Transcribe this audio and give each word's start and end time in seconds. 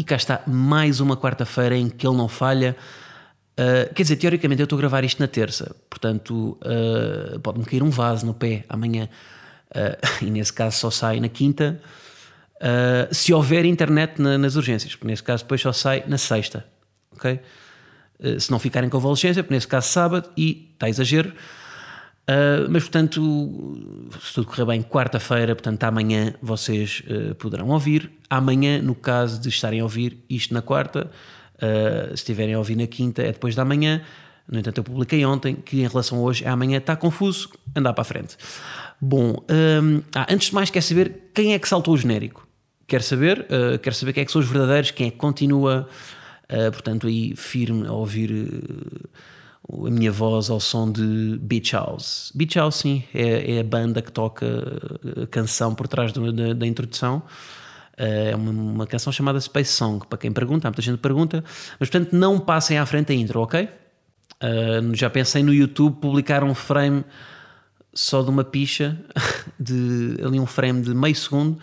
E 0.00 0.02
cá 0.02 0.16
está 0.16 0.40
mais 0.46 0.98
uma 0.98 1.14
quarta-feira 1.14 1.76
em 1.76 1.90
que 1.90 2.06
ele 2.06 2.16
não 2.16 2.26
falha. 2.26 2.74
Uh, 3.52 3.92
quer 3.92 4.02
dizer, 4.02 4.16
teoricamente 4.16 4.62
eu 4.62 4.64
estou 4.64 4.78
a 4.78 4.80
gravar 4.80 5.04
isto 5.04 5.20
na 5.20 5.28
terça, 5.28 5.76
portanto 5.90 6.58
uh, 6.62 7.38
pode-me 7.40 7.66
cair 7.66 7.82
um 7.82 7.90
vaso 7.90 8.24
no 8.24 8.32
pé 8.32 8.64
amanhã. 8.66 9.10
Uh, 9.68 10.24
e 10.24 10.30
nesse 10.30 10.54
caso 10.54 10.78
só 10.78 10.90
sai 10.90 11.20
na 11.20 11.28
quinta. 11.28 11.78
se 13.12 13.34
houver 13.34 13.66
internet 13.66 14.22
na, 14.22 14.38
nas 14.38 14.56
urgências, 14.56 14.94
porque 14.94 15.06
nesse 15.06 15.22
caso 15.22 15.44
depois 15.44 15.60
só 15.60 15.70
sai 15.70 16.02
na 16.06 16.16
sexta. 16.16 16.64
ok? 17.12 17.38
se 18.38 18.50
não 18.50 18.58
ficarem 18.58 18.88
com 18.88 18.96
convalescência, 18.96 19.44
nesse 19.50 19.68
caso 19.68 19.88
sábado, 19.88 20.30
e 20.34 20.70
está 20.72 20.88
exagero. 20.88 21.34
Uh, 22.30 22.70
mas, 22.70 22.84
portanto, 22.84 24.08
se 24.20 24.34
tudo 24.34 24.46
correr 24.46 24.64
bem, 24.64 24.82
quarta-feira, 24.82 25.52
portanto, 25.52 25.82
amanhã 25.82 26.32
vocês 26.40 27.02
uh, 27.08 27.34
poderão 27.34 27.68
ouvir. 27.70 28.08
Amanhã, 28.28 28.80
no 28.80 28.94
caso 28.94 29.40
de 29.40 29.48
estarem 29.48 29.80
a 29.80 29.82
ouvir 29.82 30.22
isto 30.30 30.54
na 30.54 30.62
quarta, 30.62 31.10
uh, 31.56 32.08
se 32.10 32.14
estiverem 32.14 32.54
a 32.54 32.58
ouvir 32.58 32.76
na 32.76 32.86
quinta, 32.86 33.20
é 33.20 33.32
depois 33.32 33.56
da 33.56 33.64
manhã. 33.64 34.00
No 34.46 34.60
entanto, 34.60 34.78
eu 34.78 34.84
publiquei 34.84 35.24
ontem 35.24 35.56
que 35.56 35.80
em 35.80 35.88
relação 35.88 36.18
a 36.18 36.20
hoje, 36.20 36.44
é 36.44 36.48
amanhã, 36.48 36.78
está 36.78 36.94
confuso, 36.94 37.50
andar 37.74 37.94
para 37.94 38.02
a 38.02 38.04
frente. 38.04 38.36
Bom, 39.00 39.44
um, 39.82 40.02
ah, 40.14 40.26
antes 40.30 40.48
de 40.48 40.54
mais, 40.54 40.70
quer 40.70 40.82
saber 40.82 41.30
quem 41.34 41.52
é 41.52 41.58
que 41.58 41.68
saltou 41.68 41.94
o 41.94 41.96
genérico? 41.96 42.46
Quer 42.86 43.02
saber? 43.02 43.46
quer 43.80 43.94
saber 43.94 44.12
quem 44.12 44.22
é 44.22 44.24
que 44.24 44.32
são 44.32 44.40
os 44.40 44.48
verdadeiros, 44.48 44.90
quem 44.90 45.06
é 45.06 45.10
que 45.12 45.16
continua, 45.16 45.88
portanto, 46.72 47.06
aí 47.06 47.36
firme 47.36 47.86
a 47.86 47.92
ouvir 47.92 48.50
a 49.68 49.90
minha 49.90 50.10
voz 50.10 50.50
ao 50.50 50.58
som 50.58 50.90
de 50.90 51.38
Beach 51.40 51.72
House. 51.74 52.32
Beach 52.34 52.58
House, 52.58 52.76
sim, 52.76 53.04
é, 53.14 53.56
é 53.56 53.60
a 53.60 53.64
banda 53.64 54.02
que 54.02 54.10
toca 54.10 54.46
a 55.22 55.26
canção 55.26 55.74
por 55.74 55.86
trás 55.86 56.12
do, 56.12 56.32
da, 56.32 56.54
da, 56.54 56.66
introdução. 56.66 57.22
Eh, 57.96 58.30
é 58.30 58.36
uma, 58.36 58.50
uma, 58.50 58.86
canção 58.86 59.12
chamada 59.12 59.40
Space 59.40 59.72
Song, 59.72 60.06
para 60.06 60.18
quem 60.18 60.32
pergunta, 60.32 60.66
há 60.66 60.70
muita 60.70 60.82
gente 60.82 60.98
pergunta, 60.98 61.44
mas 61.78 61.88
portanto 61.90 62.12
não 62.12 62.38
passem 62.40 62.78
à 62.78 62.86
frente 62.86 63.12
a 63.12 63.14
intro, 63.14 63.40
ok? 63.40 63.68
Uh, 64.42 64.94
já 64.94 65.10
pensei 65.10 65.42
no 65.42 65.52
YouTube 65.52 66.00
publicar 66.00 66.42
um 66.42 66.54
frame 66.54 67.04
só 67.92 68.22
de 68.22 68.30
uma 68.30 68.42
picha, 68.42 68.98
de, 69.60 70.16
ali 70.24 70.40
um 70.40 70.46
frame 70.46 70.80
de 70.80 70.94
meio 70.94 71.14
segundo, 71.14 71.58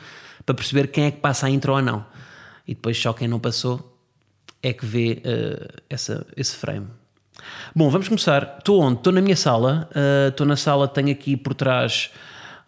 para 0.46 0.54
perceber 0.54 0.88
quem 0.88 1.06
é 1.06 1.12
que 1.12 1.20
passa 1.20 1.48
a 1.48 1.50
intro 1.50 1.74
ou 1.74 1.82
não. 1.82 2.06
E 2.68 2.76
depois 2.76 2.98
só 2.98 3.14
quem 3.14 3.28
não 3.28 3.40
passou 3.40 3.98
é 4.62 4.74
que 4.74 4.86
vê 4.86 5.24
uh, 5.26 5.82
essa, 5.90 6.26
esse 6.36 6.56
frame. 6.56 6.88
Bom, 7.76 7.90
vamos 7.90 8.08
começar. 8.08 8.56
Estou 8.60 8.82
onde? 8.82 8.98
Estou 8.98 9.14
na 9.14 9.22
minha 9.22 9.36
sala. 9.36 9.90
Uh, 9.92 10.30
estou 10.30 10.46
na 10.46 10.56
sala, 10.56 10.88
tenho 10.88 11.12
aqui 11.12 11.38
por 11.38 11.54
trás 11.54 12.10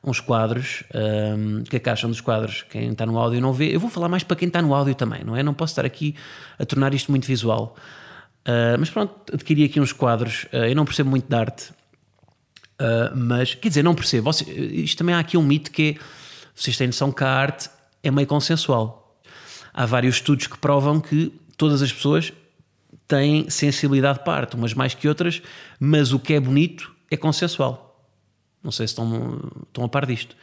uns 0.04 0.20
quadros. 0.20 0.84
Um, 0.94 1.64
que 1.64 1.76
é 1.76 1.80
que 1.80 1.90
acham 1.90 2.10
dos 2.10 2.22
quadros? 2.22 2.64
Quem 2.70 2.92
está 2.92 3.06
no 3.06 3.18
áudio 3.18 3.42
não 3.42 3.52
vê. 3.52 3.74
Eu 3.76 3.80
vou 3.80 3.90
falar 3.90 4.08
mais 4.08 4.24
para 4.24 4.36
quem 4.36 4.48
está 4.48 4.62
no 4.62 4.74
áudio 4.74 4.96
também, 4.96 5.24
não 5.24 5.36
é? 5.36 5.44
Não 5.44 5.54
posso 5.54 5.72
estar 5.72 5.86
aqui 5.86 6.16
a 6.58 6.66
tornar 6.66 6.94
isto 6.94 7.12
muito 7.12 7.26
visual. 7.26 7.76
Uh, 8.48 8.78
mas 8.80 8.90
pronto, 8.90 9.34
adquiri 9.34 9.64
aqui 9.64 9.80
uns 9.80 9.92
quadros. 9.92 10.46
Uh, 10.54 10.68
eu 10.70 10.76
não 10.76 10.86
percebo 10.86 11.10
muito 11.10 11.28
de 11.28 11.36
arte. 11.36 11.72
mas, 13.16 13.56
quer 13.56 13.70
dizer, 13.70 13.84
não 13.84 13.94
percebo. 13.96 14.30
Isto 14.30 14.98
também 14.98 15.16
há 15.16 15.20
aqui 15.20 15.38
um 15.38 15.44
mito 15.44 15.72
que 15.72 15.98
é, 15.98 16.04
vocês 16.56 16.78
têm 16.78 16.88
noção 16.88 17.12
que 17.12 17.24
a 17.24 17.30
arte 17.30 17.70
é 18.02 18.10
meio 18.10 18.28
consensual. 18.28 19.20
Há 19.74 19.86
vários 19.86 20.16
estudos 20.16 20.48
que 20.48 20.58
provam 20.58 21.00
que 21.00 21.34
todas 21.58 21.82
as 21.82 21.92
pessoas 21.92 22.32
têm 23.10 23.50
sensibilidade 23.50 24.24
para 24.24 24.42
arte, 24.42 24.56
umas 24.56 24.74
mais 24.74 24.94
que 24.94 25.08
outras, 25.08 25.42
mas 25.80 26.14
o 26.14 26.20
que 26.20 26.36
é 26.36 26.40
bonito 26.40 26.94
é 27.10 27.18
consensual. 27.18 28.08
Não 28.64 28.72
sei 28.72 28.88
se 28.88 28.92
estão, 28.92 29.52
estão 29.68 29.84
a 29.84 29.90
par 29.90 30.06
disto. 30.06 30.36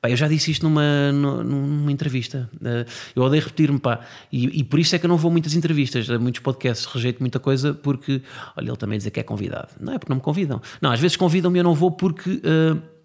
Pá, 0.00 0.10
eu 0.10 0.16
já 0.16 0.26
disse 0.26 0.50
isto 0.50 0.62
numa, 0.66 1.12
numa 1.12 1.92
entrevista. 1.92 2.48
Eh, 2.64 2.86
eu 3.14 3.22
odeio 3.22 3.42
repetir-me, 3.42 3.78
pá. 3.78 4.00
E, 4.32 4.60
e, 4.60 4.64
por 4.64 4.78
isso 4.78 4.94
é 4.94 4.98
que 4.98 5.04
eu 5.04 5.08
não 5.08 5.16
vou 5.16 5.30
a 5.30 5.32
muitas 5.32 5.54
entrevistas, 5.54 6.08
a 6.08 6.18
muitos 6.18 6.40
podcasts, 6.40 6.86
rejeito 6.86 7.20
muita 7.20 7.38
coisa 7.38 7.74
porque, 7.74 8.22
olha, 8.56 8.68
ele 8.68 8.76
também 8.76 8.98
diz 8.98 9.08
que 9.08 9.20
é 9.20 9.22
convidado. 9.22 9.68
Não 9.78 9.92
é 9.92 9.98
porque 9.98 10.10
não 10.10 10.16
me 10.16 10.22
convidam. 10.22 10.60
Não, 10.80 10.90
às 10.90 11.00
vezes 11.00 11.16
convidam-me 11.16 11.58
e 11.58 11.60
eu 11.60 11.64
não 11.64 11.74
vou 11.74 11.90
porque. 11.90 12.30
Uh, 12.30 12.95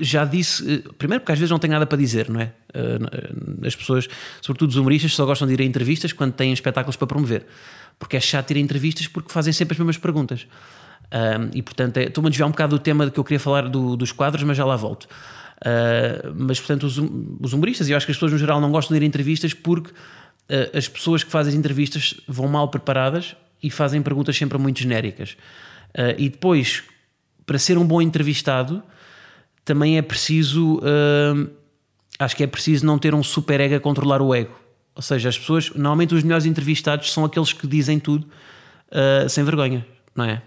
já 0.00 0.24
disse, 0.24 0.62
uh, 0.62 0.94
primeiro 0.94 1.20
porque 1.20 1.32
às 1.32 1.38
vezes 1.38 1.50
não 1.50 1.58
tenho 1.58 1.72
nada 1.72 1.86
para 1.86 1.98
dizer, 1.98 2.28
não 2.28 2.40
é? 2.40 2.52
Uh, 2.74 3.66
as 3.66 3.74
pessoas, 3.74 4.08
sobretudo 4.40 4.70
os 4.70 4.76
humoristas, 4.76 5.14
só 5.14 5.24
gostam 5.26 5.46
de 5.46 5.54
ir 5.54 5.60
a 5.60 5.64
entrevistas 5.64 6.12
quando 6.12 6.32
têm 6.32 6.52
espetáculos 6.52 6.96
para 6.96 7.06
promover 7.06 7.46
porque 8.02 8.16
é 8.16 8.20
chato 8.20 8.50
ir 8.50 8.56
a 8.56 8.60
entrevistas 8.60 9.06
porque 9.06 9.32
fazem 9.32 9.52
sempre 9.52 9.74
as 9.74 9.78
mesmas 9.78 9.96
perguntas. 9.96 10.46
E 11.54 11.62
portanto, 11.62 11.98
é, 11.98 12.04
estou-me 12.04 12.28
a 12.28 12.30
desviar 12.30 12.48
um 12.48 12.50
bocado 12.50 12.76
do 12.76 12.82
tema 12.82 13.08
que 13.08 13.20
eu 13.20 13.22
queria 13.22 13.38
falar 13.38 13.68
do, 13.68 13.96
dos 13.96 14.10
quadros, 14.10 14.42
mas 14.42 14.56
já 14.56 14.64
lá 14.64 14.74
volto. 14.74 15.04
Uh, 15.04 16.34
mas 16.34 16.58
portanto, 16.58 16.84
os, 16.84 16.98
os 16.98 17.52
humoristas, 17.52 17.88
e 17.88 17.92
eu 17.92 17.96
acho 17.96 18.04
que 18.04 18.10
as 18.10 18.16
pessoas 18.16 18.32
no 18.32 18.38
geral 18.38 18.60
não 18.60 18.72
gostam 18.72 18.96
de 18.96 19.00
ir 19.00 19.06
a 19.06 19.06
entrevistas 19.06 19.54
porque 19.54 19.90
uh, 19.90 20.76
as 20.76 20.88
pessoas 20.88 21.22
que 21.22 21.30
fazem 21.30 21.54
entrevistas 21.54 22.14
vão 22.26 22.48
mal 22.48 22.68
preparadas 22.68 23.36
e 23.62 23.70
fazem 23.70 24.02
perguntas 24.02 24.36
sempre 24.36 24.58
muito 24.58 24.80
genéricas. 24.80 25.36
Uh, 25.96 26.18
e 26.18 26.28
depois, 26.28 26.82
para 27.46 27.58
ser 27.58 27.78
um 27.78 27.86
bom 27.86 28.02
entrevistado, 28.02 28.82
também 29.64 29.98
é 29.98 30.02
preciso. 30.02 30.80
acho 32.18 32.36
que 32.36 32.42
é 32.42 32.46
preciso 32.46 32.86
não 32.86 32.98
ter 32.98 33.14
um 33.14 33.22
super 33.22 33.60
ego 33.60 33.76
a 33.76 33.80
controlar 33.80 34.22
o 34.22 34.34
ego. 34.34 34.62
Ou 34.94 35.02
seja, 35.02 35.28
as 35.28 35.38
pessoas, 35.38 35.70
normalmente 35.70 36.14
os 36.14 36.22
melhores 36.22 36.44
entrevistados 36.44 37.12
são 37.12 37.24
aqueles 37.24 37.52
que 37.52 37.66
dizem 37.66 37.98
tudo 37.98 38.26
uh, 38.92 39.28
sem 39.28 39.42
vergonha, 39.42 39.86
não 40.14 40.24
é? 40.24 40.42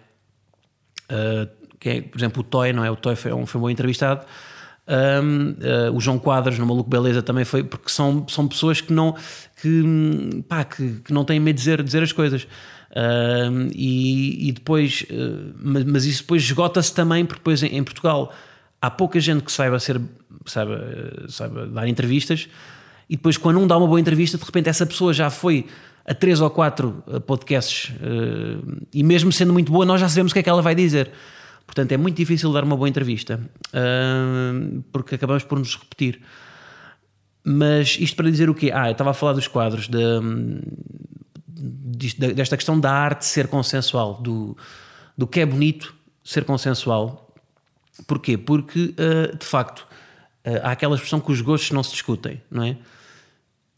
Uh, 1.11 1.49
que 1.79 1.89
é, 1.89 2.01
por 2.01 2.17
exemplo, 2.17 2.41
o 2.41 2.43
Toy, 2.43 2.71
não 2.71 2.85
é? 2.85 2.91
O 2.91 2.95
Toy 2.95 3.15
foi 3.15 3.33
um, 3.33 3.45
foi 3.45 3.59
um 3.59 3.63
bom 3.63 3.69
entrevistado. 3.69 4.25
Um, 4.87 5.49
uh, 5.49 5.95
o 5.95 5.99
João 5.99 6.19
Quadros 6.19 6.59
no 6.59 6.65
Maluco 6.65 6.87
Beleza 6.87 7.23
também 7.23 7.43
foi, 7.43 7.63
porque 7.63 7.89
são, 7.89 8.27
são 8.29 8.47
pessoas 8.47 8.81
que 8.81 8.93
não, 8.93 9.15
que, 9.59 10.43
pá, 10.47 10.63
que, 10.63 10.99
que 10.99 11.11
não 11.11 11.25
têm 11.25 11.39
medo 11.39 11.55
de 11.55 11.61
dizer, 11.61 11.81
dizer 11.81 12.03
as 12.03 12.11
coisas. 12.11 12.47
e, 13.73 14.47
e, 14.47 14.51
depois, 14.51 15.05
mas, 15.57 15.83
mas, 15.85 16.05
isso 16.05 16.21
depois 16.21 16.43
esgota-se 16.43 16.93
também, 16.93 17.25
porque 17.25 17.39
depois 17.39 17.63
em, 17.63 17.77
em, 17.77 17.83
Portugal 17.83 18.31
há 18.81 18.89
pouca 18.89 19.19
gente 19.19 19.43
que 19.43 19.51
saiba 19.51 19.79
ser, 19.79 20.01
saiba, 20.45 20.81
saiba 21.27 21.67
dar 21.67 21.87
entrevistas 21.87 22.47
e 23.09 23.15
depois, 23.15 23.37
quando 23.37 23.59
um 23.59 23.67
dá 23.67 23.77
uma 23.77 23.87
boa 23.87 23.99
entrevista, 23.99 24.37
de 24.37 24.43
repente 24.43 24.69
essa 24.69 24.85
pessoa 24.85 25.13
já 25.13 25.29
foi 25.29 25.67
a 26.05 26.13
três 26.13 26.41
ou 26.41 26.49
quatro 26.49 27.03
eh, 27.07 27.19
podcasts 27.19 27.93
uh, 27.95 28.85
e 28.93 29.03
mesmo 29.03 29.31
sendo 29.31 29.53
muito 29.53 29.71
boa, 29.71 29.85
nós 29.85 30.01
já 30.01 30.09
sabemos 30.09 30.31
o 30.31 30.33
que 30.33 30.39
é 30.39 30.43
que 30.43 30.49
ela 30.49 30.61
vai 30.61 30.75
dizer. 30.75 31.11
Portanto, 31.65 31.91
é 31.91 31.97
muito 31.97 32.15
difícil 32.15 32.51
dar 32.53 32.63
uma 32.63 32.77
boa 32.77 32.87
entrevista 32.87 33.39
uh, 33.69 34.83
porque 34.91 35.15
acabamos 35.15 35.43
por 35.43 35.57
nos 35.57 35.75
repetir. 35.75 36.21
Mas 37.43 37.97
isto 37.99 38.15
para 38.15 38.29
dizer 38.29 38.49
o 38.49 38.55
quê? 38.55 38.71
Ah, 38.73 38.87
eu 38.87 38.93
estava 38.93 39.11
a 39.11 39.13
falar 39.13 39.33
dos 39.33 39.47
quadros, 39.47 39.87
de, 39.87 40.19
desta 42.33 42.57
questão 42.57 42.79
da 42.79 42.91
arte 42.91 43.25
ser 43.25 43.47
consensual, 43.47 44.15
do, 44.15 44.57
do 45.15 45.27
que 45.27 45.39
é 45.39 45.45
bonito 45.45 45.93
ser 46.23 46.43
consensual. 46.43 47.24
Porquê? 48.07 48.37
Porque, 48.37 48.93
uh, 48.97 49.37
de 49.37 49.45
facto, 49.45 49.87
há 50.61 50.71
aquela 50.71 50.95
expressão 50.95 51.19
que 51.19 51.31
os 51.31 51.41
gostos 51.41 51.71
não 51.71 51.81
se 51.81 51.91
discutem, 51.91 52.41
não 52.51 52.63
é? 52.63 52.77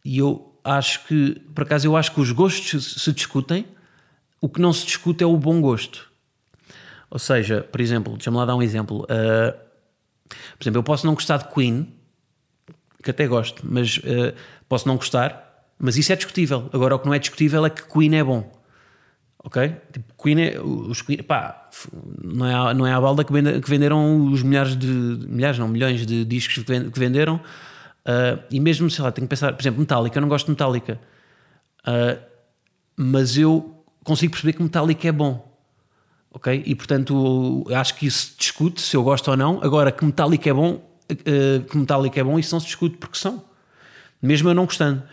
E 0.03 0.17
eu 0.17 0.53
acho 0.63 1.05
que, 1.05 1.41
por 1.55 1.63
acaso, 1.63 1.87
eu 1.87 1.95
acho 1.95 2.11
que 2.11 2.19
os 2.19 2.31
gostos 2.31 3.01
se 3.01 3.11
discutem, 3.13 3.65
o 4.41 4.49
que 4.49 4.59
não 4.59 4.73
se 4.73 4.85
discute 4.85 5.23
é 5.23 5.27
o 5.27 5.37
bom 5.37 5.61
gosto. 5.61 6.09
Ou 7.09 7.19
seja, 7.19 7.61
por 7.71 7.79
exemplo, 7.79 8.13
deixa-me 8.13 8.37
lá 8.37 8.45
dar 8.45 8.55
um 8.55 8.61
exemplo. 8.61 9.03
Uh, 9.03 9.57
por 10.57 10.63
exemplo, 10.63 10.79
eu 10.79 10.83
posso 10.83 11.05
não 11.05 11.13
gostar 11.13 11.37
de 11.37 11.53
Queen, 11.53 11.93
que 13.01 13.11
até 13.11 13.25
gosto, 13.27 13.63
mas 13.65 13.97
uh, 13.97 14.35
posso 14.67 14.87
não 14.87 14.97
gostar, 14.97 15.65
mas 15.79 15.97
isso 15.97 16.11
é 16.11 16.15
discutível. 16.15 16.69
Agora, 16.73 16.95
o 16.95 16.99
que 16.99 17.05
não 17.05 17.13
é 17.13 17.19
discutível 17.19 17.65
é 17.65 17.69
que 17.69 17.83
Queen 17.83 18.15
é 18.15 18.23
bom. 18.23 18.51
Ok? 19.43 19.75
Tipo, 19.93 20.13
Queen 20.21 20.41
é. 20.41 20.59
Os 20.59 21.01
Queen, 21.01 21.23
pá, 21.23 21.69
não 22.23 22.45
é, 22.45 22.53
a, 22.53 22.73
não 22.73 22.87
é 22.87 22.93
a 22.93 22.99
balda 22.99 23.23
que, 23.23 23.31
venderam 23.69 24.31
os 24.31 24.43
milhares 24.43 24.75
de. 24.75 24.87
milhares, 24.87 25.57
não, 25.57 25.67
milhões 25.67 26.05
de 26.05 26.25
discos 26.25 26.63
que 26.63 26.99
venderam 26.99 27.39
Uh, 28.07 28.41
e 28.49 28.57
mesmo, 28.57 28.89
sei 28.89 29.03
lá, 29.03 29.11
tenho 29.11 29.27
que 29.27 29.29
pensar, 29.29 29.51
por 29.51 29.61
exemplo, 29.61 29.81
Metallica, 29.81 30.17
eu 30.17 30.21
não 30.21 30.29
gosto 30.29 30.45
de 30.45 30.51
Metallica, 30.51 30.97
uh, 31.85 32.17
mas 32.95 33.37
eu 33.37 33.83
consigo 34.01 34.31
perceber 34.31 34.53
que 34.53 34.63
Metallica 34.63 35.09
é 35.09 35.11
bom. 35.11 35.45
Ok? 36.31 36.63
E 36.65 36.73
portanto, 36.73 37.65
acho 37.75 37.95
que 37.95 38.07
isso 38.07 38.27
se 38.29 38.37
discute 38.37 38.79
se 38.79 38.95
eu 38.95 39.03
gosto 39.03 39.29
ou 39.29 39.35
não. 39.35 39.59
Agora, 39.61 39.91
que 39.91 40.05
Metallica 40.05 40.49
é 40.49 40.53
bom, 40.53 40.75
uh, 40.75 41.65
que 41.69 41.77
Metallica 41.77 42.17
é 42.17 42.23
bom, 42.23 42.39
isso 42.39 42.55
não 42.55 42.61
se 42.61 42.67
discute 42.67 42.95
porque 42.95 43.17
são, 43.17 43.43
mesmo 44.21 44.49
eu 44.49 44.53
não 44.53 44.63
gostando. 44.63 45.03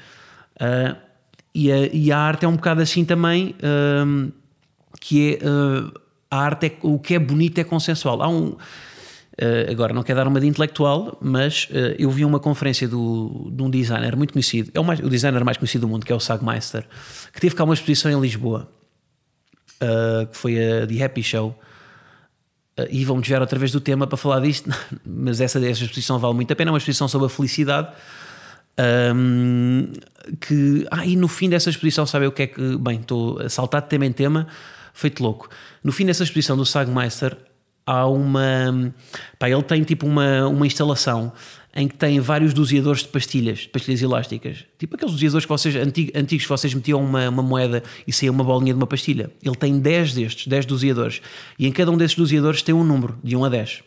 E 1.54 1.70
a, 1.70 1.86
e 1.92 2.10
a 2.10 2.18
arte 2.18 2.44
é 2.44 2.48
um 2.48 2.56
bocado 2.56 2.82
assim 2.82 3.04
também, 3.04 3.54
hum, 3.62 4.32
que 5.00 5.38
é 5.40 5.48
uh, 5.48 5.92
a 6.30 6.38
arte 6.38 6.66
é, 6.66 6.76
o 6.82 6.98
que 6.98 7.14
é 7.14 7.18
bonito 7.18 7.58
é 7.58 7.64
consensual. 7.64 8.22
Há 8.22 8.28
um 8.28 8.56
Uh, 9.34 9.68
agora, 9.68 9.92
não 9.92 10.04
quero 10.04 10.18
dar 10.20 10.28
uma 10.28 10.40
de 10.40 10.46
intelectual, 10.46 11.18
mas 11.20 11.64
uh, 11.64 11.96
eu 11.98 12.08
vi 12.08 12.24
uma 12.24 12.38
conferência 12.38 12.86
do, 12.86 13.50
de 13.50 13.62
um 13.64 13.68
designer 13.68 14.14
muito 14.14 14.32
conhecido, 14.32 14.70
é 14.72 14.78
o, 14.78 14.84
mais, 14.84 15.00
o 15.00 15.08
designer 15.08 15.44
mais 15.44 15.56
conhecido 15.56 15.80
do 15.80 15.88
mundo, 15.88 16.06
que 16.06 16.12
é 16.12 16.14
o 16.14 16.20
Sagmeister, 16.20 16.86
que 17.32 17.40
teve 17.40 17.52
cá 17.52 17.64
uma 17.64 17.74
exposição 17.74 18.12
em 18.12 18.20
Lisboa, 18.20 18.68
que 20.30 20.38
foi 20.38 20.56
a 20.56 20.86
The 20.86 21.04
Happy 21.04 21.24
Show. 21.24 21.58
e 22.88 23.04
vão 23.04 23.18
desviar 23.18 23.40
outra 23.40 23.58
vez 23.58 23.72
do 23.72 23.80
tema 23.80 24.06
para 24.06 24.16
falar 24.16 24.38
disto, 24.38 24.70
mas 25.04 25.40
essa, 25.40 25.58
essa 25.58 25.82
exposição 25.82 26.16
vale 26.20 26.34
muito 26.34 26.52
a 26.52 26.56
pena. 26.56 26.70
É 26.70 26.72
uma 26.72 26.78
exposição 26.78 27.08
sobre 27.08 27.26
a 27.26 27.28
felicidade. 27.28 27.88
Um, 29.16 29.92
que, 30.40 30.86
ah, 30.90 31.06
e 31.06 31.16
no 31.16 31.28
fim 31.28 31.48
dessa 31.48 31.70
exposição, 31.70 32.06
sabe 32.06 32.26
o 32.26 32.32
que 32.32 32.42
é 32.42 32.46
que. 32.46 32.76
Bem, 32.78 33.00
estou 33.00 33.40
a 33.40 33.48
saltar 33.48 33.82
de 33.82 33.88
tema 33.88 34.06
em 34.06 34.12
tema, 34.12 34.46
feito 34.92 35.22
louco. 35.22 35.48
No 35.82 35.92
fim 35.92 36.06
dessa 36.06 36.22
exposição 36.22 36.56
do 36.56 36.64
Sagmeister, 36.64 37.36
há 37.86 38.06
uma. 38.06 38.92
Pá, 39.38 39.48
ele 39.48 39.62
tem 39.62 39.82
tipo 39.82 40.06
uma, 40.06 40.46
uma 40.46 40.66
instalação 40.66 41.32
em 41.76 41.88
que 41.88 41.96
tem 41.96 42.20
vários 42.20 42.54
doseadores 42.54 43.02
de 43.02 43.08
pastilhas, 43.08 43.60
de 43.60 43.68
pastilhas 43.68 44.00
elásticas. 44.00 44.64
Tipo 44.78 44.94
aqueles 44.94 45.12
doseadores 45.12 45.44
que 45.44 45.50
vocês, 45.50 45.74
antigos, 45.76 46.44
que 46.44 46.48
vocês 46.48 46.72
metiam 46.72 47.02
uma, 47.02 47.28
uma, 47.28 47.42
moeda 47.42 47.82
e 48.06 48.12
saía 48.12 48.30
uma 48.30 48.44
bolinha 48.44 48.72
de 48.72 48.78
uma 48.78 48.86
pastilha. 48.86 49.30
Ele 49.42 49.56
tem 49.56 49.78
10 49.78 50.14
destes, 50.14 50.46
10 50.46 50.66
doseadores. 50.66 51.20
E 51.58 51.66
em 51.66 51.72
cada 51.72 51.90
um 51.90 51.96
desses 51.96 52.16
doseadores 52.16 52.62
tem 52.62 52.74
um 52.74 52.84
número, 52.84 53.18
de 53.24 53.34
1 53.36 53.44
a 53.44 53.48
10. 53.48 53.82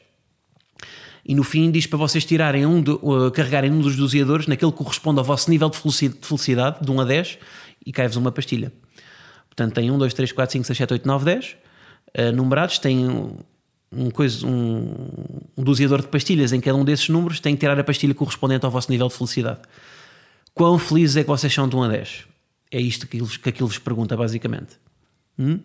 E 1.28 1.36
no 1.36 1.44
fim 1.44 1.70
diz 1.70 1.86
para 1.86 1.98
vocês 1.98 2.24
tirarem 2.24 2.66
um, 2.66 2.82
de, 2.82 2.92
uh, 2.92 3.30
carregarem 3.32 3.70
um 3.70 3.82
dos 3.82 3.98
doseadores 3.98 4.48
naquele 4.48 4.72
que 4.72 4.78
corresponde 4.78 5.20
ao 5.20 5.26
vosso 5.26 5.50
nível 5.50 5.70
de 5.70 5.78
felicidade, 5.78 6.78
de 6.82 6.90
1 6.90 7.02
a 7.02 7.04
10, 7.04 7.38
e 7.86 7.92
cai-vos 7.92 8.16
uma 8.16 8.32
pastilha. 8.32 8.72
Portanto, 9.50 9.74
tem 9.74 9.92
1, 9.92 9.98
2, 9.98 10.14
3, 10.14 10.32
4, 10.32 10.54
5, 10.54 10.66
6, 10.66 10.78
7, 10.78 10.94
8, 10.94 11.06
9, 11.06 11.26
10. 11.26 11.58
Uh, 12.18 12.32
numerados, 12.32 12.80
tem 12.80 13.06
um, 13.92 14.10
coisa, 14.10 14.48
um, 14.48 14.96
um 15.58 15.64
doseador 15.64 16.02
de 16.02 16.08
pastilhas 16.08 16.54
em 16.54 16.62
cada 16.62 16.78
um 16.78 16.86
desses 16.86 17.10
números, 17.10 17.42
tem 17.42 17.56
que 17.56 17.60
tirar 17.60 17.78
a 17.78 17.84
pastilha 17.84 18.14
correspondente 18.14 18.64
ao 18.64 18.72
vosso 18.72 18.90
nível 18.90 19.10
de 19.10 19.14
felicidade. 19.14 19.60
Quão 20.54 20.80
felizes 20.80 21.18
é 21.18 21.24
que 21.24 21.28
vocês 21.28 21.54
são 21.54 21.68
de 21.68 21.76
1 21.76 21.84
a 21.84 21.88
10? 21.90 22.24
É 22.72 22.80
isto 22.80 23.06
que, 23.06 23.20
que 23.20 23.50
aquilo 23.50 23.68
vos 23.68 23.78
pergunta, 23.78 24.16
basicamente. 24.16 24.78
Hum? 25.38 25.60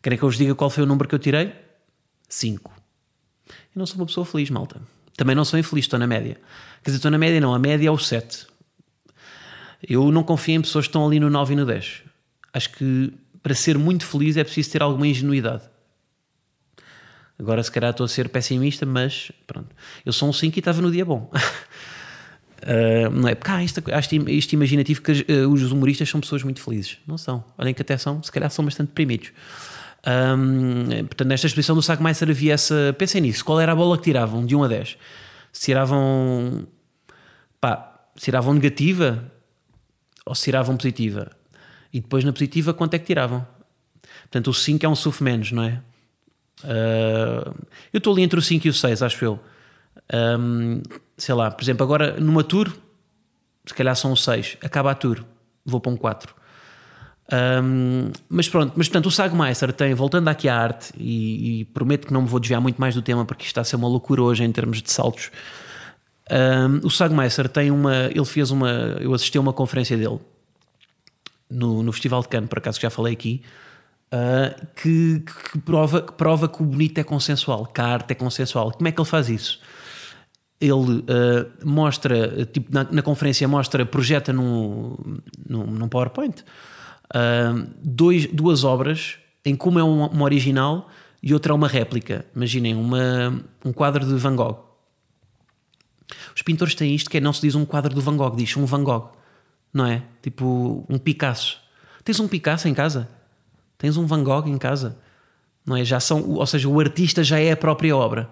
Querem 0.00 0.16
que 0.16 0.24
eu 0.24 0.28
vos 0.28 0.38
diga 0.38 0.54
qual 0.54 0.70
foi 0.70 0.84
o 0.84 0.86
número 0.86 1.08
que 1.08 1.16
eu 1.16 1.18
tirei? 1.18 1.52
5. 2.28 2.75
Eu 3.48 3.78
não 3.78 3.86
sou 3.86 3.96
uma 3.98 4.06
pessoa 4.06 4.24
feliz, 4.24 4.50
malta. 4.50 4.80
Também 5.16 5.34
não 5.34 5.44
sou 5.44 5.58
infeliz, 5.58 5.84
estou 5.84 5.98
na 5.98 6.06
média. 6.06 6.34
Quer 6.82 6.90
dizer, 6.90 6.96
estou 6.96 7.10
na 7.10 7.18
média, 7.18 7.40
não, 7.40 7.54
a 7.54 7.58
média 7.58 7.88
é 7.88 7.90
o 7.90 7.98
7. 7.98 8.46
Eu 9.88 10.10
não 10.10 10.22
confio 10.22 10.54
em 10.54 10.60
pessoas 10.60 10.86
que 10.86 10.90
estão 10.90 11.06
ali 11.06 11.18
no 11.20 11.30
9 11.30 11.52
e 11.52 11.56
no 11.56 11.64
10. 11.64 12.02
Acho 12.52 12.70
que 12.70 13.12
para 13.42 13.54
ser 13.54 13.78
muito 13.78 14.04
feliz 14.04 14.36
é 14.36 14.44
preciso 14.44 14.72
ter 14.72 14.82
alguma 14.82 15.06
ingenuidade. 15.06 15.62
Agora, 17.38 17.62
se 17.62 17.70
calhar, 17.70 17.90
estou 17.90 18.04
a 18.04 18.08
ser 18.08 18.28
pessimista, 18.28 18.86
mas 18.86 19.30
pronto. 19.46 19.68
Eu 20.04 20.12
sou 20.12 20.28
um 20.28 20.32
5 20.32 20.56
e 20.56 20.58
estava 20.58 20.80
no 20.80 20.90
dia 20.90 21.04
bom. 21.04 21.30
uh, 22.62 23.10
não 23.12 23.28
é? 23.28 23.34
Porque 23.34 23.50
há 23.50 23.62
isto, 23.62 23.82
isto 24.28 24.52
imaginativo 24.54 25.02
que 25.02 25.12
uh, 25.12 25.48
os 25.50 25.70
humoristas 25.70 26.08
são 26.08 26.20
pessoas 26.20 26.42
muito 26.42 26.60
felizes. 26.62 26.98
Não 27.06 27.18
são. 27.18 27.44
Olhem 27.58 27.74
que 27.74 27.82
até 27.82 27.96
são, 27.98 28.22
se 28.22 28.32
calhar, 28.32 28.50
são 28.50 28.64
bastante 28.64 28.88
deprimidos. 28.88 29.32
Um, 30.06 31.06
portanto, 31.06 31.28
nesta 31.28 31.48
exposição 31.48 31.74
do 31.74 31.82
Sackmeister 31.82 32.30
havia 32.30 32.54
essa. 32.54 32.94
Pensem 32.96 33.20
nisso. 33.20 33.44
Qual 33.44 33.60
era 33.60 33.72
a 33.72 33.74
bola 33.74 33.96
que 33.98 34.04
tiravam 34.04 34.46
de 34.46 34.54
1 34.54 34.62
a 34.62 34.68
10? 34.68 34.98
Se 35.52 35.64
tiravam. 35.66 36.66
pá, 37.60 38.08
se 38.14 38.26
tiravam 38.26 38.54
negativa 38.54 39.30
ou 40.24 40.34
se 40.34 40.44
tiravam 40.44 40.76
positiva? 40.76 41.30
E 41.92 42.00
depois 42.00 42.24
na 42.24 42.32
positiva, 42.32 42.72
quanto 42.72 42.94
é 42.94 42.98
que 42.98 43.06
tiravam? 43.06 43.46
Portanto, 44.22 44.48
o 44.48 44.54
5 44.54 44.84
é 44.84 44.88
um 44.88 44.94
SUF 44.94 45.22
menos, 45.22 45.52
não 45.52 45.62
é? 45.62 45.82
Uh, 46.62 47.54
eu 47.92 47.98
estou 47.98 48.12
ali 48.12 48.22
entre 48.22 48.38
o 48.38 48.42
5 48.42 48.66
e 48.66 48.70
o 48.70 48.74
6, 48.74 49.02
acho 49.02 49.24
eu. 49.24 49.40
Um, 50.12 50.82
sei 51.16 51.34
lá, 51.34 51.50
por 51.50 51.62
exemplo, 51.62 51.84
agora 51.84 52.18
numa 52.20 52.44
tour, 52.44 52.72
se 53.64 53.74
calhar 53.74 53.94
são 53.96 54.12
o 54.12 54.16
6, 54.16 54.58
acaba 54.62 54.90
a 54.90 54.94
tour, 54.94 55.24
vou 55.64 55.80
para 55.80 55.92
um 55.92 55.96
4. 55.96 56.34
Um, 57.32 58.12
mas 58.28 58.48
pronto, 58.48 58.74
mas 58.76 58.88
portanto 58.88 59.06
o 59.06 59.10
Sagmeister 59.10 59.72
tem, 59.72 59.92
voltando 59.94 60.28
aqui 60.28 60.48
à 60.48 60.56
arte, 60.56 60.92
e, 60.96 61.60
e, 61.60 61.64
prometo 61.64 62.06
que 62.06 62.12
não 62.12 62.22
me 62.22 62.28
vou 62.28 62.38
desviar 62.38 62.60
muito 62.60 62.80
mais 62.80 62.94
do 62.94 63.02
tema 63.02 63.24
porque 63.24 63.42
isto 63.42 63.48
está 63.48 63.62
a 63.62 63.64
ser 63.64 63.76
uma 63.76 63.88
loucura 63.88 64.22
hoje 64.22 64.44
em 64.44 64.52
termos 64.52 64.80
de 64.80 64.90
saltos. 64.92 65.30
Um, 66.30 66.86
o 66.86 66.90
Sagmeister 66.90 67.48
tem 67.48 67.70
uma, 67.70 68.06
ele 68.06 68.24
fez 68.24 68.50
uma, 68.50 68.68
eu 69.00 69.12
assisti 69.12 69.38
a 69.38 69.40
uma 69.40 69.52
conferência 69.52 69.96
dele 69.96 70.20
no, 71.50 71.82
no 71.82 71.92
Festival 71.92 72.22
de 72.22 72.28
Cannes, 72.28 72.48
por 72.48 72.58
acaso 72.58 72.78
que 72.78 72.82
já 72.82 72.90
falei 72.90 73.12
aqui, 73.12 73.42
uh, 74.12 74.66
que, 74.76 75.20
que, 75.20 75.58
prova, 75.58 76.02
que 76.02 76.12
prova 76.12 76.48
que 76.48 76.62
o 76.62 76.66
bonito 76.66 76.98
é 76.98 77.04
consensual, 77.04 77.66
que 77.66 77.80
a 77.80 77.86
arte 77.86 78.12
é 78.12 78.14
consensual. 78.14 78.72
Como 78.72 78.86
é 78.86 78.92
que 78.92 79.00
ele 79.00 79.08
faz 79.08 79.28
isso? 79.28 79.60
Ele 80.60 80.72
uh, 80.72 81.04
mostra, 81.64 82.46
tipo, 82.46 82.72
na, 82.72 82.84
na, 82.84 83.02
conferência 83.02 83.46
mostra, 83.46 83.84
projeta 83.84 84.32
num, 84.32 84.96
num, 85.48 85.66
num 85.66 85.88
PowerPoint 85.88 86.44
dois, 87.82 88.26
duas 88.26 88.64
obras 88.64 89.18
em 89.44 89.54
que 89.54 89.68
uma 89.68 89.80
é 89.80 89.84
uma, 89.84 90.08
uma 90.08 90.24
original 90.24 90.90
e 91.22 91.32
outra 91.32 91.52
é 91.52 91.54
uma 91.54 91.68
réplica. 91.68 92.26
Imaginem, 92.34 92.74
uma, 92.74 93.42
um 93.64 93.72
quadro 93.72 94.04
de 94.04 94.14
Van 94.14 94.36
Gogh. 94.36 94.64
Os 96.34 96.42
pintores 96.42 96.74
têm 96.74 96.94
isto 96.94 97.10
que 97.10 97.16
é, 97.16 97.20
não 97.20 97.32
se 97.32 97.40
diz 97.40 97.54
um 97.54 97.64
quadro 97.64 97.94
do 97.94 98.00
Van 98.00 98.16
Gogh, 98.16 98.36
diz 98.36 98.56
um 98.56 98.64
Van 98.64 98.84
Gogh, 98.84 99.10
não 99.72 99.86
é? 99.86 100.02
Tipo 100.22 100.84
um 100.88 100.98
Picasso. 100.98 101.60
Tens 102.04 102.20
um 102.20 102.28
Picasso 102.28 102.68
em 102.68 102.74
casa? 102.74 103.08
Tens 103.78 103.96
um 103.96 104.06
Van 104.06 104.22
Gogh 104.22 104.46
em 104.46 104.58
casa, 104.58 104.98
não 105.64 105.76
é? 105.76 105.84
Já 105.84 105.98
são, 106.00 106.30
ou 106.30 106.46
seja, 106.46 106.68
o 106.68 106.78
artista 106.78 107.24
já 107.24 107.38
é 107.38 107.52
a 107.52 107.56
própria 107.56 107.96
obra, 107.96 108.30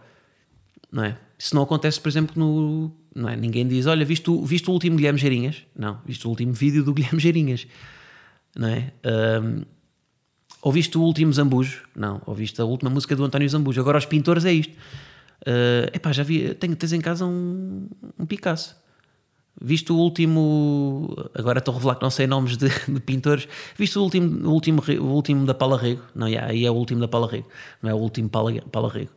não 0.90 1.04
é? 1.04 1.18
Isso 1.38 1.54
não 1.54 1.62
acontece, 1.62 2.00
por 2.00 2.08
exemplo, 2.08 2.34
no. 2.36 2.92
Não 3.14 3.28
é? 3.28 3.36
Ninguém 3.36 3.66
diz, 3.66 3.86
olha, 3.86 4.04
viste 4.04 4.30
o, 4.30 4.44
viste 4.44 4.68
o 4.68 4.72
último 4.72 4.96
Guilherme 4.96 5.18
Geirinhas? 5.18 5.64
Não, 5.76 6.00
viste 6.04 6.26
o 6.26 6.30
último 6.30 6.52
vídeo 6.52 6.82
do 6.82 6.92
Guilherme 6.94 7.20
Geirinhas, 7.20 7.66
não 8.56 8.68
é? 8.68 8.92
Um, 9.42 9.62
ouviste 10.62 10.96
o 10.96 11.02
último 11.02 11.32
Zambujo? 11.32 11.82
Não, 11.94 12.22
ouviste 12.26 12.60
a 12.60 12.64
última 12.64 12.90
música 12.90 13.14
do 13.16 13.24
António 13.24 13.48
Zambujo. 13.48 13.80
Agora, 13.80 13.98
os 13.98 14.06
pintores 14.06 14.44
é 14.44 14.52
isto. 14.52 14.72
Uh, 15.42 15.90
epá, 15.92 16.12
já 16.12 16.22
vi, 16.22 16.54
tenho, 16.54 16.74
tens 16.74 16.92
em 16.92 17.00
casa 17.00 17.26
um, 17.26 17.88
um 18.18 18.26
Picasso. 18.26 18.76
Viste 19.60 19.92
o 19.92 19.96
último. 19.96 21.14
Agora 21.34 21.58
estou 21.58 21.72
a 21.72 21.76
revelar 21.76 21.94
que 21.96 22.02
não 22.02 22.10
sei 22.10 22.26
nomes 22.26 22.56
de, 22.56 22.68
de 22.88 23.00
pintores. 23.00 23.46
Viste 23.76 23.98
o 23.98 24.02
último, 24.02 24.48
o, 24.48 24.52
último, 24.52 24.82
o 25.00 25.12
último 25.12 25.46
da 25.46 25.54
Paula 25.54 25.78
Rego? 25.78 26.02
Não, 26.14 26.26
yeah, 26.26 26.50
aí 26.50 26.66
é 26.66 26.70
o 26.70 26.74
último 26.74 27.00
da 27.00 27.08
Paula 27.08 27.30
Rego, 27.30 27.48
não 27.80 27.90
é 27.90 27.94
o 27.94 27.98
último 27.98 28.28
Paula, 28.28 28.52
Paula 28.72 28.90
Rego. 28.90 29.12